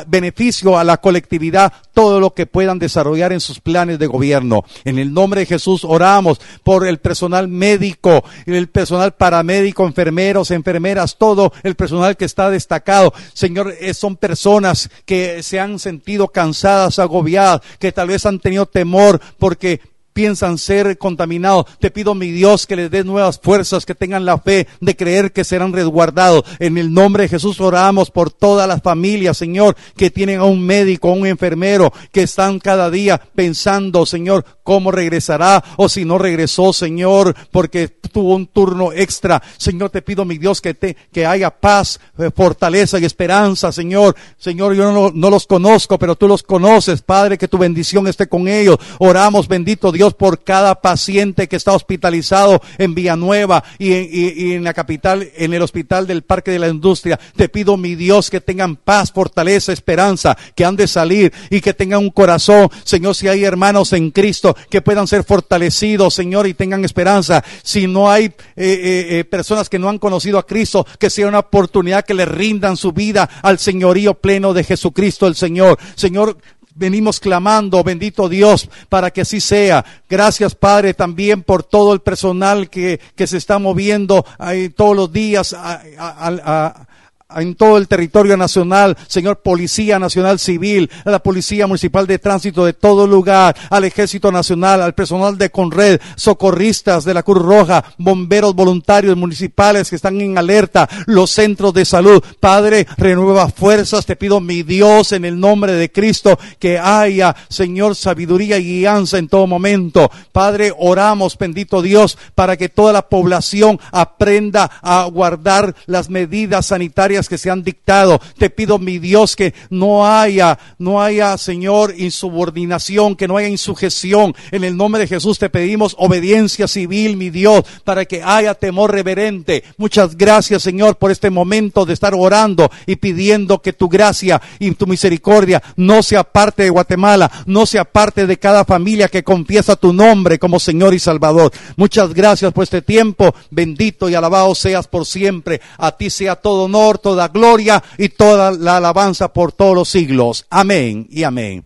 beneficio 0.08 0.78
a 0.78 0.84
la 0.84 0.98
colectividad, 0.98 1.74
todo 1.94 2.20
lo 2.20 2.34
que 2.34 2.46
puedan 2.46 2.80
desarrollar 2.80 3.34
en 3.34 3.40
sus 3.40 3.60
planes 3.60 4.00
de 4.00 4.08
gobierno. 4.08 4.64
En 4.86 5.00
el 5.00 5.14
nombre 5.14 5.42
de 5.42 5.46
Jesús 5.46 5.84
oramos 5.84 6.40
por 6.64 6.88
el 6.88 7.00
personal 7.00 7.48
médico, 7.48 8.24
el 8.46 8.68
personal 8.70 9.14
paramédico, 9.14 9.86
enfermeros, 9.86 10.52
enfermeras, 10.52 11.18
todo 11.18 11.52
el 11.64 11.76
personal 11.76 12.16
que 12.16 12.26
está 12.26 12.50
destacado. 12.50 13.14
Señor, 13.34 13.74
eh, 13.80 13.94
son 13.94 14.16
personas 14.16 14.90
que 15.06 15.44
se 15.44 15.60
han 15.60 15.80
sentido 15.80 16.28
cansadas, 16.28 17.00
agobiadas, 17.00 17.62
que 17.80 17.92
tal 17.92 18.10
vez 18.10 18.26
han 18.26 18.40
tenido 18.40 18.66
temor 18.66 19.20
porque 19.38 19.82
piensan 20.18 20.58
ser 20.58 20.98
contaminados. 20.98 21.68
Te 21.80 21.92
pido, 21.92 22.16
mi 22.16 22.32
Dios, 22.32 22.66
que 22.66 22.76
les 22.76 22.90
des 22.90 23.06
nuevas 23.06 23.40
fuerzas, 23.40 23.86
que 23.86 23.94
tengan 23.94 24.26
la 24.26 24.40
fe 24.40 24.68
de 24.82 24.96
creer 24.96 25.32
que 25.32 25.44
serán 25.44 25.74
resguardados. 25.74 26.44
En 26.58 26.80
el 26.80 26.92
nombre 26.92 27.22
de 27.22 27.30
Jesús 27.30 27.62
oramos 27.62 28.10
por 28.10 28.32
todas 28.32 28.68
las 28.68 28.82
familias, 28.82 29.38
Señor, 29.38 29.76
que 29.96 30.10
tienen 30.10 30.40
a 30.40 30.46
un 30.46 30.66
médico, 30.66 31.10
a 31.10 31.14
un 31.14 31.28
enfermero, 31.28 31.94
que 32.12 32.24
están 32.24 32.58
cada 32.58 32.90
día 32.90 33.22
pensando, 33.36 34.08
Señor, 34.08 34.44
cómo 34.64 34.90
regresará 34.90 35.64
o 35.76 35.88
si 35.88 36.04
no 36.04 36.18
regresó, 36.18 36.74
Señor, 36.74 37.36
porque 37.52 37.88
tuvo 37.88 38.34
un 38.34 38.48
turno 38.48 38.92
extra. 38.94 39.44
Señor, 39.58 39.92
te 39.92 40.02
pido, 40.02 40.26
mi 40.26 40.40
Dios, 40.40 40.62
que, 40.62 40.74
te, 40.74 40.98
que 41.14 41.28
haya 41.28 41.52
paz, 41.52 42.00
eh, 42.18 42.32
fortaleza 42.36 42.98
y 42.98 43.06
esperanza, 43.06 43.72
Señor. 43.72 44.16
Señor, 44.40 44.74
yo 44.74 44.92
no, 44.92 45.12
no 45.14 45.30
los 45.30 45.46
conozco, 45.46 46.00
pero 46.00 46.16
tú 46.16 46.28
los 46.28 46.42
conoces, 46.42 47.04
Padre, 47.04 47.38
que 47.38 47.48
tu 47.48 47.60
bendición 47.60 48.08
esté 48.08 48.28
con 48.28 48.48
ellos. 48.48 48.78
Oramos, 48.98 49.48
bendito 49.48 49.92
Dios 49.92 50.07
Por 50.14 50.44
cada 50.44 50.82
paciente 50.82 51.48
que 51.48 51.56
está 51.56 51.74
hospitalizado 51.74 52.62
en 52.78 52.96
Villanueva 52.96 53.64
y 53.78 53.94
en, 53.94 54.10
y 54.12 54.54
en 54.54 54.64
la 54.64 54.74
capital, 54.74 55.30
en 55.36 55.54
el 55.54 55.62
hospital 55.62 56.08
del 56.08 56.24
Parque 56.24 56.52
de 56.52 56.60
la 56.60 56.68
Industria. 56.68 57.20
Te 57.36 57.50
pido, 57.50 57.78
mi 57.78 57.96
Dios, 57.96 58.30
que 58.30 58.42
tengan 58.42 58.76
paz, 58.76 59.12
fortaleza, 59.12 59.74
esperanza, 59.74 60.38
que 60.56 60.66
han 60.66 60.76
de 60.76 60.88
salir 60.88 61.34
y 61.50 61.62
que 61.62 61.74
tengan 61.74 62.00
un 62.00 62.12
corazón. 62.12 62.70
Señor, 62.84 63.16
si 63.16 63.28
hay 63.28 63.44
hermanos 63.44 63.94
en 63.94 64.12
Cristo 64.12 64.56
que 64.70 64.82
puedan 64.82 65.08
ser 65.08 65.24
fortalecidos, 65.24 66.14
Señor, 66.14 66.48
y 66.48 66.54
tengan 66.54 66.86
esperanza. 66.86 67.44
Si 67.64 67.88
no 67.88 68.10
hay 68.10 68.26
eh, 68.26 68.34
eh, 68.56 69.20
eh, 69.20 69.24
personas 69.26 69.70
que 69.70 69.80
no 69.80 69.90
han 69.90 70.00
conocido 70.00 70.38
a 70.38 70.46
Cristo, 70.46 70.86
que 71.00 71.10
sea 71.10 71.28
una 71.28 71.40
oportunidad 71.40 72.06
que 72.06 72.14
le 72.14 72.26
rindan 72.26 72.78
su 72.78 72.92
vida 72.92 73.30
al 73.42 73.60
señorío 73.60 74.16
pleno 74.16 74.54
de 74.54 74.64
Jesucristo 74.64 75.28
el 75.28 75.36
Señor. 75.36 75.78
Señor, 75.96 76.38
venimos 76.78 77.20
clamando, 77.20 77.84
bendito 77.84 78.30
Dios, 78.30 78.70
para 78.90 79.12
que 79.12 79.22
así 79.22 79.42
sea. 79.42 79.84
Gracias, 80.10 80.56
Padre, 80.56 80.94
también 80.94 81.44
por 81.44 81.64
todo 81.64 81.94
el 81.94 82.00
personal 82.00 82.70
que, 82.70 83.00
que 83.16 83.28
se 83.28 83.38
está 83.38 83.60
moviendo 83.60 84.26
ahí 84.38 84.70
todos 84.70 84.96
los 84.96 85.12
días 85.12 85.54
a, 85.54 85.82
a, 85.98 86.88
en 87.36 87.56
todo 87.56 87.78
el 87.78 87.90
territorio 87.90 88.38
nacional, 88.38 88.98
Señor, 89.08 89.42
Policía 89.42 90.00
Nacional 90.00 90.40
Civil, 90.40 90.90
a 91.04 91.12
la 91.12 91.20
Policía 91.20 91.68
Municipal 91.68 92.08
de 92.08 92.20
Tránsito 92.20 92.66
de 92.66 92.72
todo 92.72 93.06
lugar, 93.06 93.54
al 93.70 93.84
Ejército 93.84 94.32
Nacional, 94.32 94.82
al 94.82 94.96
personal 94.96 95.38
de 95.38 95.50
Conred, 95.50 96.00
socorristas 96.16 97.04
de 97.04 97.14
la 97.14 97.24
Cruz 97.24 97.42
Roja, 97.42 97.84
bomberos 97.98 98.56
voluntarios 98.56 99.18
municipales 99.18 99.90
que 99.90 99.98
están 99.98 100.22
en 100.22 100.38
alerta, 100.38 100.88
los 101.06 101.30
centros 101.32 101.74
de 101.74 101.84
salud. 101.84 102.24
Padre, 102.40 102.88
renueva 102.96 103.50
fuerzas, 103.50 104.06
te 104.06 104.16
pido 104.16 104.40
mi 104.40 104.64
Dios 104.64 105.12
en 105.12 105.26
el 105.26 105.38
nombre 105.38 105.74
de 105.74 105.92
Cristo 105.92 106.40
que 106.60 106.80
haya, 106.80 107.36
Señor, 107.50 107.96
sabiduría 107.96 108.58
y 108.58 108.80
guianza 108.80 109.18
en 109.18 109.28
todo 109.28 109.48
momento. 109.48 110.10
Padre, 110.32 110.74
oramos, 110.78 111.38
bendito 111.38 111.82
Dios, 111.82 112.18
para 112.36 112.56
que 112.56 112.70
toda 112.70 112.94
la 112.94 113.10
población 113.10 113.80
aprenda 113.92 114.72
a 114.82 115.04
guardar 115.06 115.76
las 115.88 116.10
medidas 116.10 116.68
sanitarias 116.68 117.17
que 117.28 117.40
se 117.40 117.50
han 117.50 117.64
dictado. 117.64 118.22
Te 118.38 118.52
pido, 118.52 118.78
mi 118.78 119.00
Dios, 119.00 119.36
que 119.36 119.56
no 119.72 120.06
haya, 120.08 120.60
no 120.78 121.02
haya, 121.02 121.38
Señor, 121.38 121.96
insubordinación, 121.98 123.16
que 123.16 123.28
no 123.28 123.38
haya 123.38 123.48
insujeción. 123.48 124.36
En 124.52 124.64
el 124.64 124.78
nombre 124.78 125.02
de 125.02 125.08
Jesús 125.08 125.40
te 125.40 125.50
pedimos 125.50 125.96
obediencia 125.98 126.68
civil, 126.68 127.18
mi 127.18 127.32
Dios, 127.32 127.64
para 127.84 128.06
que 128.06 128.22
haya 128.22 128.54
temor 128.54 128.92
reverente. 128.92 129.64
Muchas 129.78 130.16
gracias, 130.16 130.62
Señor, 130.62 130.98
por 130.98 131.10
este 131.10 131.32
momento 131.32 131.86
de 131.86 131.94
estar 131.94 132.14
orando 132.14 132.70
y 132.86 132.98
pidiendo 132.98 133.62
que 133.62 133.74
tu 133.74 133.90
gracia 133.90 134.40
y 134.60 134.72
tu 134.72 134.86
misericordia 134.86 135.64
no 135.76 136.04
sea 136.04 136.24
parte 136.24 136.64
de 136.64 136.70
Guatemala, 136.70 137.32
no 137.46 137.66
sea 137.66 137.86
parte 137.86 138.28
de 138.28 138.38
cada 138.38 138.66
familia 138.66 139.08
que 139.08 139.24
confiesa 139.24 139.76
tu 139.76 139.94
nombre 139.94 140.38
como 140.40 140.60
Señor 140.60 140.94
y 140.94 141.00
Salvador. 141.00 141.52
Muchas 141.76 142.14
gracias 142.14 142.54
por 142.54 142.64
este 142.64 142.82
tiempo. 142.82 143.34
Bendito 143.50 144.10
y 144.10 144.16
alabado 144.16 144.54
seas 144.56 144.88
por 144.88 145.06
siempre. 145.06 145.62
A 145.78 145.92
ti 145.92 146.10
sea 146.10 146.36
todo 146.36 146.66
honor, 146.66 146.98
toda 147.08 147.30
gloria 147.30 147.82
y 147.98 148.10
toda 148.10 148.52
la 148.52 148.76
alabanza 148.76 149.32
por 149.32 149.54
todos 149.54 149.74
los 149.74 149.88
siglos. 149.88 150.46
Amén 150.50 151.08
y 151.10 151.24
amén. 151.24 151.64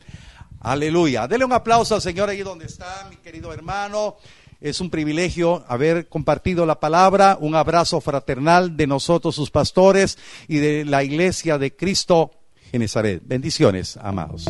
Aleluya. 0.60 1.28
Dele 1.28 1.46
un 1.46 1.52
aplauso 1.52 1.96
al 1.96 2.02
Señor 2.04 2.30
ahí 2.30 2.44
donde 2.44 2.68
está, 2.68 3.08
mi 3.10 3.16
querido 3.16 3.52
hermano. 3.52 4.18
Es 4.60 4.82
un 4.82 4.92
privilegio 4.92 5.66
haber 5.68 6.08
compartido 6.08 6.68
la 6.68 6.80
palabra, 6.80 7.40
un 7.42 7.56
abrazo 7.56 8.00
fraternal 8.02 8.78
de 8.78 8.86
nosotros, 8.86 9.34
sus 9.34 9.50
pastores, 9.50 10.20
y 10.48 10.58
de 10.58 10.86
la 10.86 11.04
iglesia 11.04 11.58
de 11.58 11.76
Cristo 11.76 12.30
en. 12.72 13.20
Bendiciones, 13.26 13.98
amados. 13.98 14.46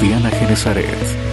Cristiana 0.00 0.30
Genezaret. 0.30 1.29